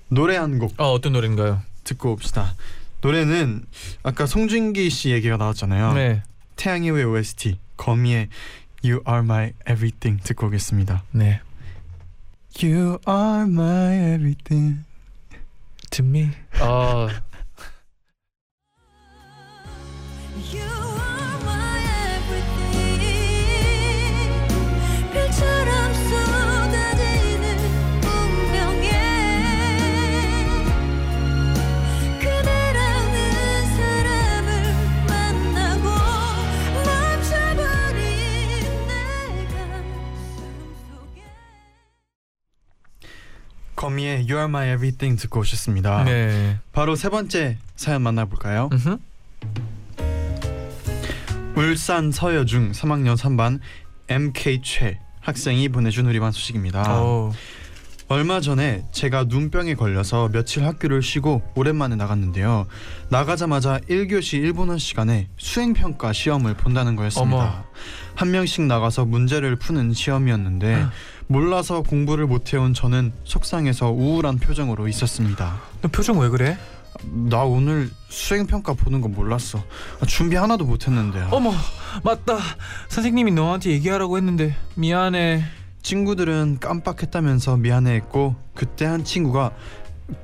노래 0.10 0.36
한 0.38 0.60
곡 0.60 0.74
어 0.80 0.92
어떤 0.92 1.14
노래인가요? 1.14 1.62
듣고 1.84 2.12
옵시다. 2.14 2.54
노래는 3.02 3.64
아까 4.04 4.26
송중기 4.26 4.90
씨 4.90 5.12
얘기가 5.12 5.38
나왔잖아요. 5.38 5.94
네. 5.94 6.24
태양의 6.58 6.92
왜 6.92 7.04
OST 7.04 7.60
거미의 7.78 8.28
You 8.84 9.02
Are 9.08 9.20
My 9.24 9.52
Everything 9.70 10.22
듣고 10.24 10.48
오겠습니다. 10.48 11.04
네. 11.12 11.40
You 12.62 12.98
are 13.08 13.44
my 13.44 14.16
everything. 14.16 14.80
To 15.98 16.04
me. 16.04 16.30
아 16.60 17.10
거미의 44.28 44.30
You 44.30 44.36
Are 44.36 44.46
My 44.46 44.74
Everything 44.74 45.20
듣고 45.22 45.40
오셨습니다. 45.40 46.04
네. 46.04 46.60
바로 46.74 46.96
세 46.96 47.10
번째 47.10 47.58
사연 47.76 48.02
만나볼까요? 48.02 48.70
음흠. 48.74 48.98
울산 51.56 52.12
서여중 52.12 52.74
3학년 52.74 53.18
3반 53.18 53.60
MK 54.10 54.62
최 54.64 55.00
학생이 55.22 55.70
보내준 55.70 56.06
우리 56.06 56.20
반 56.20 56.32
소식입니다. 56.32 56.84
어. 56.88 57.32
얼마 58.10 58.40
전에 58.40 58.86
제가 58.94 59.26
눈병에 59.26 59.74
걸려서 59.74 60.30
며칠 60.30 60.64
학교를 60.66 61.02
쉬고 61.02 61.42
오랜만에 61.56 61.98
나갔는데요. 61.98 62.66
나가자마자 63.10 63.80
1교시 63.90 64.36
일본어 64.36 64.78
시간에 64.78 65.28
수행평가 65.36 66.14
시험을 66.14 66.54
본다는 66.54 66.96
거였습니다. 66.96 67.38
어머. 67.38 67.64
한 68.16 68.32
명씩 68.32 68.64
나가서 68.64 69.04
문제를 69.06 69.58
푸는 69.58 69.92
시험이었는데 69.92 70.86
몰라서 71.28 71.82
공부를 71.82 72.26
못 72.26 72.54
해온 72.54 72.74
저는 72.74 73.12
속상해서 73.24 73.92
우울한 73.92 74.38
표정으로 74.40 74.88
있었습니다. 74.88 75.60
너 75.82 75.90
표정 75.90 76.20
왜 76.20 76.30
그래? 76.30 76.58
나 77.04 77.44
오늘 77.44 77.92
수행평가 78.10 78.74
보는 78.74 79.02
거 79.02 79.08
몰랐어. 79.08 79.64
아, 80.02 80.06
준비 80.06 80.36
하나도 80.36 80.66
못 80.66 80.88
했는데. 80.88 81.28
어머 81.32 81.52
맞다. 82.04 82.38
선생님이 82.90 83.32
너한테 83.32 83.72
얘기하라고 83.72 84.18
했는데 84.18 84.56
미안해. 84.76 85.44
친구들은 85.82 86.58
깜빡했다면서 86.60 87.58
미안해했고 87.58 88.36
그때 88.56 88.86
한 88.86 89.04
친구가 89.04 89.52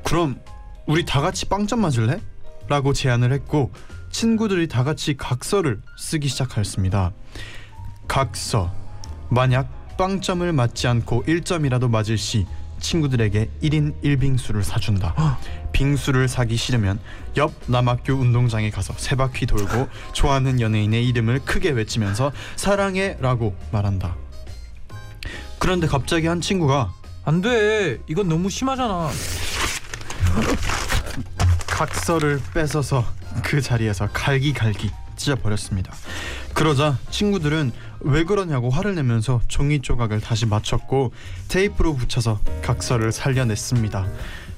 그럼 0.04 0.40
우리 0.88 1.06
다 1.06 1.22
같이 1.22 1.46
빵점 1.48 1.82
맞을래? 1.82 2.20
라고 2.68 2.94
제안을 2.94 3.32
했고 3.34 3.72
친구들이 4.10 4.68
다 4.68 4.84
같이 4.84 5.16
각서를 5.16 5.82
쓰기 5.98 6.28
시작하였습니다. 6.28 7.12
각서 8.08 8.74
만약 9.30 9.83
빵점을 9.98 10.52
맞지 10.52 10.88
않고 10.88 11.24
1점이라도 11.24 11.90
맞을 11.90 12.18
시 12.18 12.46
친구들에게 12.80 13.50
1인 13.62 13.94
1빙수를 14.04 14.62
사준다. 14.64 15.38
빙수를 15.72 16.28
사기 16.28 16.58
싫으면 16.58 17.00
옆 17.38 17.54
남학교 17.68 18.14
운동장에 18.14 18.70
가서 18.70 18.94
세 18.98 19.16
바퀴 19.16 19.46
돌고 19.46 19.88
좋아하는 20.14 20.60
연예인의 20.60 21.08
이름을 21.08 21.40
크게 21.46 21.72
외치면서 21.72 22.32
사랑해라고 22.58 23.56
말한다. 23.72 24.16
그런데 25.60 25.88
갑자기 25.88 26.28
한 26.28 26.42
친구가 26.42 26.94
안 27.26 27.42
돼 27.42 28.00
이건 28.10 28.28
너무 28.28 28.50
심하잖아 28.50 29.10
각서를 31.68 32.42
뺏어서 32.54 33.06
그 33.44 33.62
자리에서 33.62 34.10
갈기갈기 34.12 34.92
찢어버렸습니다. 35.16 35.94
그러자 36.54 36.98
친구들은 37.10 37.72
왜 38.02 38.24
그러냐고 38.24 38.70
화를 38.70 38.96
내면서 38.96 39.42
종이 39.48 39.82
조각을 39.82 40.22
다시 40.22 40.46
맞췄고 40.46 41.12
테이프로 41.48 41.96
붙여서 41.96 42.40
각서를 42.62 43.12
살려냈습니다. 43.12 44.06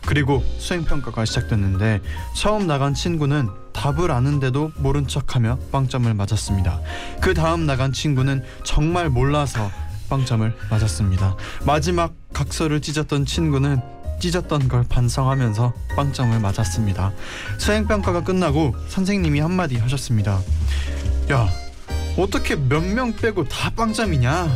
그리고 0.05 0.43
수행평가가 0.59 1.25
시작됐는데 1.25 2.01
처음 2.35 2.67
나간 2.67 2.93
친구는 2.93 3.49
답을 3.73 4.11
아는데도 4.11 4.71
모른 4.77 5.07
척하며 5.07 5.57
빵점을 5.71 6.13
맞았습니다. 6.13 6.79
그 7.21 7.33
다음 7.33 7.65
나간 7.65 7.91
친구는 7.91 8.43
정말 8.63 9.09
몰라서 9.09 9.71
빵점을 10.09 10.53
맞았습니다. 10.69 11.35
마지막 11.65 12.13
각서를 12.33 12.81
찢었던 12.81 13.25
친구는 13.25 13.81
찢었던 14.19 14.67
걸 14.67 14.85
반성하면서 14.87 15.73
빵점을 15.95 16.39
맞았습니다. 16.39 17.11
수행평가가 17.57 18.23
끝나고 18.23 18.75
선생님이 18.87 19.39
한마디 19.39 19.77
하셨습니다. 19.77 20.39
야, 21.31 21.49
어떻게 22.17 22.55
몇 22.55 22.81
명 22.81 23.13
빼고 23.13 23.43
다 23.45 23.69
빵점이냐? 23.71 24.47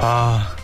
아, 0.00 0.54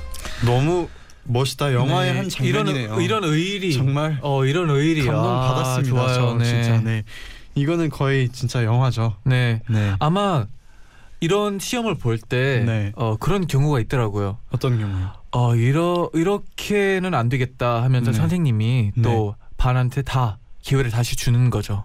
너무 0.47 0.89
멋있다. 1.25 1.73
영화의 1.73 2.13
네, 2.13 2.19
한 2.19 2.29
장면이네요. 2.29 3.01
이런 3.01 3.01
이런 3.01 3.25
의리 3.25 3.73
정말 3.73 4.19
어 4.23 4.45
이런 4.45 4.71
의리 4.71 5.05
감동 5.05 5.25
아, 5.25 5.41
받았습니다. 5.55 5.91
좋아요 5.91 6.15
저 6.15 6.35
네. 6.37 6.45
진짜 6.45 6.81
네. 6.81 7.03
이거는 7.55 7.89
거의 7.89 8.29
진짜 8.29 8.65
영화죠. 8.65 9.17
네 9.25 9.63
네. 9.69 9.95
아마 9.99 10.47
이런 11.21 11.59
시험을 11.59 11.95
볼때 11.97 12.63
네. 12.67 12.93
어, 12.97 13.17
그런 13.17 13.47
경우가 13.47 13.81
있더라고요. 13.81 14.37
어떤 14.51 14.79
경우요? 14.79 15.13
어 15.33 15.57
이러 15.57 16.11
이렇게는 16.13 17.15
안 17.15 17.29
되겠다 17.29 17.83
하면서 17.83 18.13
네. 18.13 18.17
선생님이 18.19 18.93
또 19.03 19.35
반한테 19.65 20.03
다 20.03 20.37
기회를 20.61 20.91
다시 20.91 21.17
주는 21.17 21.49
거죠. 21.49 21.85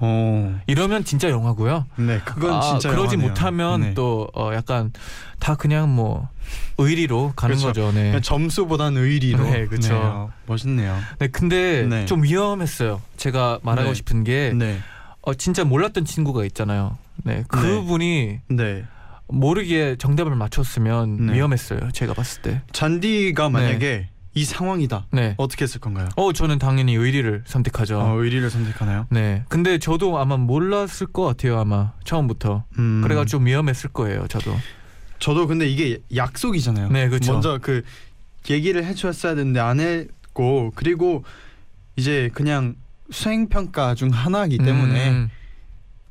어, 0.00 0.58
이러면 0.66 1.04
진짜 1.04 1.28
영화고요. 1.28 1.84
네, 1.96 2.20
그건 2.24 2.54
아, 2.54 2.60
진짜 2.62 2.88
그러지 2.88 3.16
영화네요. 3.16 3.28
못하면 3.28 3.80
네. 3.82 3.94
또 3.94 4.28
어, 4.34 4.52
약간 4.54 4.92
다 5.38 5.54
그냥 5.54 5.94
뭐 5.94 6.30
의리로 6.78 7.34
가는 7.36 7.56
그렇죠. 7.56 7.82
거죠. 7.82 7.92
네. 7.92 8.18
점수보단 8.22 8.96
의리로. 8.96 9.44
네, 9.44 9.66
그쵸. 9.66 9.94
어, 9.94 10.32
멋있네요. 10.46 10.98
네, 11.18 11.28
근데 11.28 11.82
네. 11.82 12.06
좀 12.06 12.22
위험했어요. 12.22 13.02
제가 13.18 13.58
말하고 13.62 13.90
네. 13.90 13.94
싶은 13.94 14.24
게 14.24 14.54
네, 14.54 14.78
어, 15.20 15.34
진짜 15.34 15.64
몰랐던 15.64 16.06
친구가 16.06 16.46
있잖아요. 16.46 16.96
네, 17.24 17.44
그분이 17.48 18.40
네. 18.48 18.84
모르게 19.26 19.96
정답을 19.98 20.34
맞췄으면 20.34 21.26
네. 21.26 21.34
위험했어요. 21.34 21.90
제가 21.92 22.14
봤을 22.14 22.40
때. 22.40 22.62
잔디가 22.72 23.50
만약에 23.50 24.08
이 24.38 24.44
상황이다. 24.44 25.06
네. 25.10 25.34
어떻게 25.36 25.64
했을 25.64 25.80
건가요? 25.80 26.08
어, 26.14 26.32
저는 26.32 26.60
당연히 26.60 26.94
의리를 26.94 27.42
선택하죠. 27.44 27.98
어, 27.98 28.14
의리를 28.22 28.48
선택하나요? 28.48 29.08
네. 29.10 29.42
근데 29.48 29.78
저도 29.78 30.16
아마 30.20 30.36
몰랐을 30.36 31.08
것 31.12 31.24
같아요. 31.24 31.58
아마 31.58 31.92
처음부터. 32.04 32.62
음, 32.78 33.00
그래가 33.02 33.24
좀 33.24 33.46
위험했을 33.46 33.90
거예요. 33.90 34.28
저도. 34.28 34.56
저도 35.18 35.48
근데 35.48 35.66
이게 35.66 35.98
약속이잖아요. 36.14 36.90
네, 36.90 37.08
그쵸. 37.08 37.32
먼저 37.32 37.58
그 37.60 37.82
얘기를 38.48 38.84
해주었어야 38.84 39.34
되는데 39.34 39.58
안 39.58 39.80
했고 39.80 40.70
그리고 40.76 41.24
이제 41.96 42.30
그냥 42.32 42.76
수행 43.10 43.48
평가 43.48 43.96
중 43.96 44.10
하나이기 44.10 44.58
때문에 44.58 45.10
음, 45.10 45.30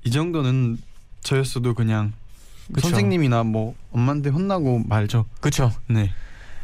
이 0.04 0.12
정도는 0.12 0.80
저였어도 1.22 1.76
그냥 1.76 2.12
그쵸. 2.74 2.90
선생님이나 2.90 3.44
뭐 3.44 3.74
엄마한테 3.94 4.32
혼나고 4.32 4.84
말죠. 4.86 5.26
그렇죠. 5.40 5.72
네. 5.88 6.12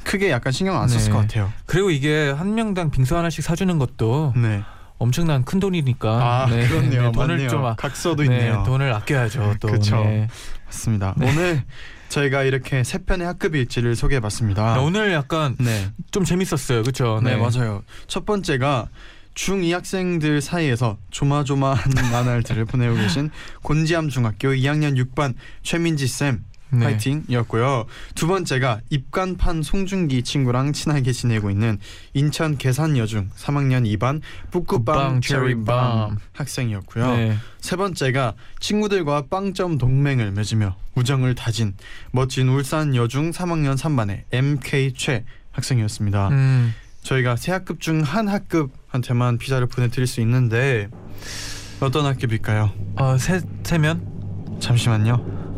크게 0.03 0.29
약간 0.31 0.51
신경 0.53 0.79
안 0.79 0.87
썼을 0.87 1.05
네. 1.05 1.11
것 1.11 1.17
같아요. 1.19 1.53
그리고 1.65 1.89
이게 1.89 2.29
한 2.29 2.55
명당 2.55 2.91
빙수 2.91 3.15
하나씩 3.17 3.43
사주는 3.43 3.77
것도 3.79 4.33
네. 4.35 4.61
엄청난 4.97 5.43
큰 5.43 5.59
돈이니까. 5.59 6.09
아 6.09 6.45
네. 6.49 6.65
그렇네요. 6.67 7.03
네, 7.07 7.11
돈을 7.11 7.27
맞네요. 7.35 7.49
좀 7.49 7.65
아- 7.65 7.75
각서도 7.75 8.23
네, 8.23 8.25
있네요. 8.25 8.63
돈을 8.65 8.93
아껴야죠. 8.93 9.55
또. 9.59 9.67
그쵸. 9.69 9.97
네. 10.03 10.27
맞습니다. 10.65 11.15
오늘 11.21 11.63
저희가 12.09 12.43
이렇게 12.43 12.83
세 12.83 12.99
편의 12.99 13.25
학급 13.25 13.55
일지를 13.55 13.95
소개해봤습니다. 13.95 14.75
네, 14.75 14.79
오늘 14.81 15.11
약간 15.13 15.55
네. 15.59 15.89
좀 16.11 16.23
재밌었어요. 16.23 16.81
그렇죠? 16.83 17.19
네, 17.23 17.35
맞아요. 17.35 17.81
첫 18.07 18.25
번째가 18.25 18.87
중2 19.35 19.71
학생들 19.71 20.41
사이에서 20.41 20.97
조마조마한 21.09 21.91
나날들을 22.11 22.65
보내고 22.65 22.95
계신 22.95 23.31
곤지암 23.63 24.09
중학교 24.09 24.49
2학년 24.49 24.95
6반 25.03 25.33
최민지 25.63 26.05
쌤 26.07 26.43
네. 26.73 26.85
파이팅이었고요. 26.85 27.85
두 28.15 28.27
번째가 28.27 28.81
입간판 28.89 29.61
송중기 29.63 30.23
친구랑 30.23 30.73
친하게 30.73 31.11
지내고 31.11 31.49
있는 31.49 31.77
인천 32.13 32.57
계산여중 32.57 33.29
3학년 33.35 33.85
2반 33.97 34.21
뿌꾸빵 34.51 35.21
체리밤 35.21 35.21
체리밤. 35.21 36.17
학생이었고요. 36.33 37.15
네. 37.15 37.37
세 37.59 37.75
번째가 37.75 38.33
친구들과 38.59 39.23
빵점 39.29 39.77
동맹을 39.77 40.31
맺으며 40.31 40.75
우정을 40.95 41.35
다진 41.35 41.73
멋진 42.11 42.49
울산 42.49 42.95
여중 42.95 43.31
3학년 43.31 43.77
3반의 43.77 44.23
MK 44.31 44.93
최 44.95 45.23
학생이었습니다. 45.51 46.29
음. 46.29 46.73
저희가 47.03 47.35
세 47.35 47.51
학급 47.51 47.81
중 47.81 48.01
한 48.01 48.27
학급한테만 48.27 49.37
피자를 49.37 49.67
보내드릴 49.67 50.07
수 50.07 50.21
있는데 50.21 50.87
어떤 51.81 52.05
학급일까요? 52.05 52.71
어, 52.95 53.17
세 53.17 53.41
세면 53.63 54.57
잠시만요. 54.61 55.53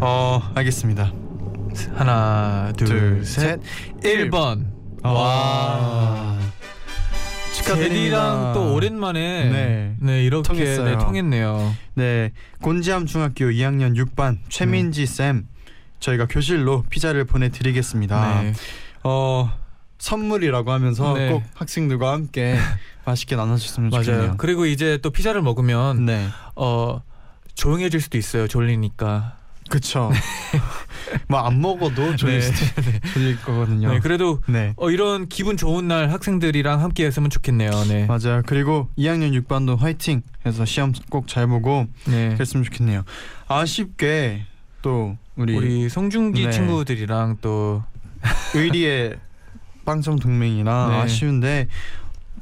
어 0.00 0.40
알겠습니다. 0.54 1.12
하나, 1.94 2.72
둘, 2.76 2.86
둘, 2.86 3.24
셋. 3.24 3.60
일. 4.04 4.30
1번. 4.30 4.66
와. 5.02 6.36
제리랑 7.52 8.52
또 8.54 8.72
오랜만에 8.74 9.50
네. 9.50 9.96
네, 10.00 10.24
이렇게 10.24 10.48
통했어요. 10.48 10.84
네, 10.86 10.96
통했네요. 10.96 11.74
네 11.94 12.32
곤지암 12.62 13.04
중학교 13.04 13.44
2학년 13.46 13.94
6반 13.94 14.38
최민지 14.48 15.04
쌤 15.04 15.46
저희가 16.00 16.26
교실로 16.28 16.84
피자를 16.88 17.24
보내드리겠습니다. 17.26 18.42
네. 18.42 18.52
어 19.04 19.50
선물이라고 19.98 20.72
하면서 20.72 21.12
네. 21.12 21.30
꼭 21.30 21.42
학생들과 21.54 22.12
함께 22.12 22.56
맛있게 23.04 23.36
나눠주셨으면. 23.36 23.90
좋겠네요. 23.90 24.34
그리고 24.38 24.64
이제 24.64 24.98
또 25.02 25.10
피자를 25.10 25.42
먹으면 25.42 26.06
네, 26.06 26.26
어 26.56 27.02
조용해질 27.54 28.00
수도 28.00 28.16
있어요. 28.16 28.48
졸리니까. 28.48 29.36
그쵸. 29.68 30.10
뭐 31.28 31.40
안 31.46 31.60
먹어도 31.60 32.16
졸릴, 32.16 32.40
네. 32.40 32.52
수도, 32.52 32.82
졸릴 33.14 33.40
거거든요. 33.40 33.92
네, 33.92 33.98
그래도 34.00 34.40
네. 34.46 34.74
어, 34.76 34.90
이런 34.90 35.28
기분 35.28 35.56
좋은 35.56 35.88
날 35.88 36.10
학생들이랑 36.10 36.82
함께 36.82 37.06
했으면 37.06 37.30
좋겠네요. 37.30 37.70
네. 37.88 38.06
맞아요. 38.06 38.42
그리고 38.46 38.88
2학년 38.98 39.32
6반도 39.42 39.78
화이팅 39.78 40.22
해서 40.46 40.64
시험 40.64 40.92
꼭 41.10 41.26
잘 41.26 41.46
보고 41.46 41.86
네. 42.06 42.34
그랬으면 42.34 42.64
좋겠네요. 42.64 43.04
아쉽게 43.46 44.44
또 44.82 45.16
우리, 45.36 45.56
우리 45.56 45.88
송중기 45.88 46.44
네. 46.46 46.50
친구들이랑 46.50 47.38
또 47.40 47.82
의리의 48.54 49.16
빵점 49.84 50.18
동맹이라 50.18 50.88
네. 50.90 50.96
아쉬운데 50.96 51.68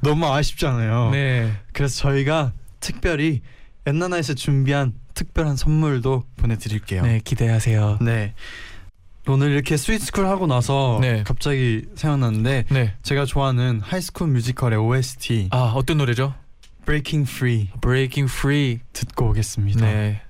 너무 0.01 0.27
아쉽잖아요. 0.27 1.11
네. 1.11 1.53
그래서 1.73 1.97
저희가 2.01 2.53
특별히 2.81 3.43
엔나나에서 3.87 4.35
준비한 4.35 4.95
특별한 5.17 5.57
선물도 5.57 6.25
보내드릴게요. 6.37 7.03
네, 7.03 7.21
기대하세요. 7.25 7.99
네. 8.03 8.35
오늘 9.27 9.51
이렇게 9.51 9.77
Sweet 9.77 9.99
School 9.99 10.27
하고 10.27 10.47
나서 10.47 10.99
네. 11.01 11.25
갑자기 11.25 11.87
생각났는데 11.97 12.67
네. 12.71 12.95
제가 13.03 13.25
좋아하는 13.25 13.81
High 13.81 14.00
School 14.00 14.29
Musical의 14.29 14.79
OST 14.79 15.49
아, 15.51 15.73
어떤 15.75 15.99
노래죠? 15.99 16.35
Breaking 16.85 17.29
Free 17.29 17.71
Breaking 17.81 18.33
Free. 18.33 18.79
듣고 18.93 19.31
오겠습니다. 19.31 19.81
네. 19.81 20.23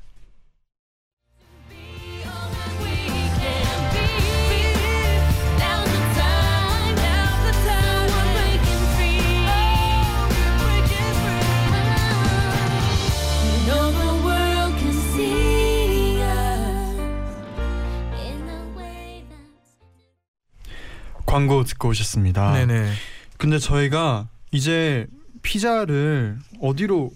광고 21.36 21.64
듣고 21.64 21.90
오셨습니다. 21.90 22.54
네, 22.54 22.64
네. 22.64 22.90
근데 23.36 23.58
저희가 23.58 24.26
이제 24.52 25.06
피자를 25.42 26.38
어디로 26.62 27.10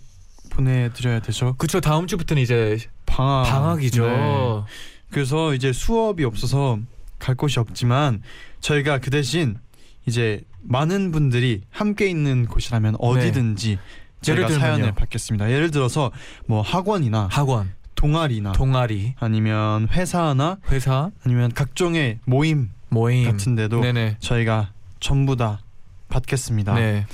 보내드려야 0.51 1.21
되죠? 1.21 1.55
그쵸 1.57 1.81
다음 1.81 2.07
주부터는 2.07 2.43
이제 2.43 2.77
방학 3.07 3.45
방학이죠. 3.45 4.07
네. 4.07 4.63
그래서 5.11 5.55
이제 5.55 5.73
수업이 5.73 6.25
없어서 6.25 6.79
갈 7.19 7.35
곳이 7.35 7.59
없지만 7.61 8.23
저희가 8.61 8.99
그 8.99 9.09
대신 9.09 9.57
이제 10.05 10.43
많은 10.61 11.13
분들이 11.13 11.63
함께 11.71 12.07
있는 12.07 12.45
곳이라면 12.45 12.97
어디든지 12.99 13.71
예를 13.71 13.81
제가 14.21 14.49
들면요? 14.49 14.61
사연을 14.61 14.93
받겠습니다. 14.93 15.51
예를 15.51 15.71
들어서 15.71 16.11
뭐 16.45 16.61
학원이나 16.61 17.29
학원, 17.31 17.73
동아리나 17.95 18.53
동아리, 18.53 19.15
아니면 19.19 19.89
회사나 19.91 20.59
회사, 20.71 21.11
아니면 21.25 21.53
각종의 21.55 22.19
모임 22.27 22.69
모임 22.91 23.31
같은데도 23.31 23.81
네네. 23.81 24.17
저희가 24.21 24.73
전부 25.01 25.37
다 25.37 25.61
받겠습니다. 26.09 26.75
네. 26.75 27.07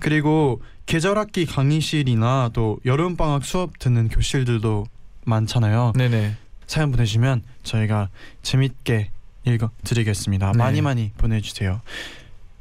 그리고 0.00 0.60
계절학기 0.86 1.46
강의실이나 1.46 2.50
또 2.52 2.80
여름 2.86 3.16
방학 3.16 3.44
수업 3.44 3.78
듣는 3.78 4.08
교실들도 4.08 4.86
많잖아요. 5.24 5.92
네네. 5.96 6.36
사연 6.66 6.90
보내주시면 6.90 7.42
저희가 7.62 8.08
재밌게 8.42 9.10
읽어 9.44 9.70
드리겠습니다. 9.84 10.52
네. 10.52 10.58
많이 10.58 10.80
많이 10.80 11.12
보내주세요. 11.16 11.80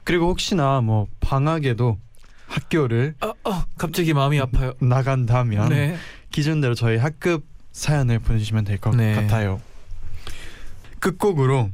그리고 0.04 0.28
혹시나 0.28 0.82
뭐 0.82 1.08
방학에도 1.20 1.98
학교를 2.48 3.16
어, 3.22 3.34
어, 3.50 3.64
갑자기 3.78 4.14
마음이 4.14 4.40
아파요. 4.40 4.74
나간다면 4.80 5.70
네. 5.70 5.98
기준대로 6.32 6.76
저희 6.76 6.98
학급 6.98 7.46
사연을 7.72 8.20
보내주시면 8.20 8.64
될것 8.66 8.96
네. 8.96 9.16
같아요. 9.16 9.62
끝곡으로 11.00 11.72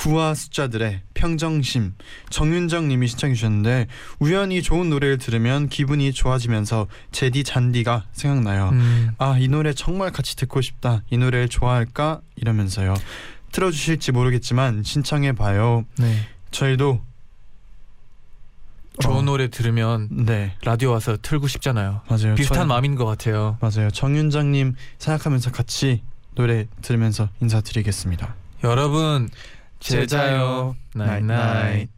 구와 0.00 0.32
숫자들의 0.32 1.02
평정심 1.12 1.92
정윤정 2.30 2.88
님이 2.88 3.06
신청해 3.06 3.34
주셨는데 3.34 3.86
우연히 4.18 4.62
좋은 4.62 4.88
노래를 4.88 5.18
들으면 5.18 5.68
기분이 5.68 6.14
좋아지면서 6.14 6.86
제디 7.12 7.44
잔디가 7.44 8.06
생각나요. 8.12 8.70
음, 8.70 9.10
아이 9.18 9.46
노래 9.48 9.74
정말 9.74 10.10
같이 10.10 10.36
듣고 10.36 10.62
싶다. 10.62 11.02
이 11.10 11.18
노래를 11.18 11.50
좋아할까 11.50 12.22
이러면서요. 12.36 12.94
틀어주실지 13.52 14.12
모르겠지만 14.12 14.84
신청해 14.84 15.32
봐요. 15.32 15.84
네. 15.98 16.26
저희도 16.50 17.02
좋은 19.00 19.16
어, 19.18 19.22
노래 19.22 19.48
들으면 19.48 20.08
네 20.10 20.54
라디오 20.64 20.92
와서 20.92 21.18
틀고 21.20 21.46
싶잖아요. 21.46 22.00
맞아요. 22.08 22.36
비슷한 22.36 22.60
저희- 22.60 22.66
마음인 22.68 22.94
것 22.94 23.04
같아요. 23.04 23.58
맞아요. 23.60 23.90
정윤정님 23.90 24.76
생각하면서 24.96 25.50
같이 25.52 26.02
노래 26.36 26.68
들으면서 26.80 27.28
인사드리겠습니다. 27.40 28.34
여러분. 28.64 29.28
제자요. 29.80 30.76
나잇나잇. 30.94 31.88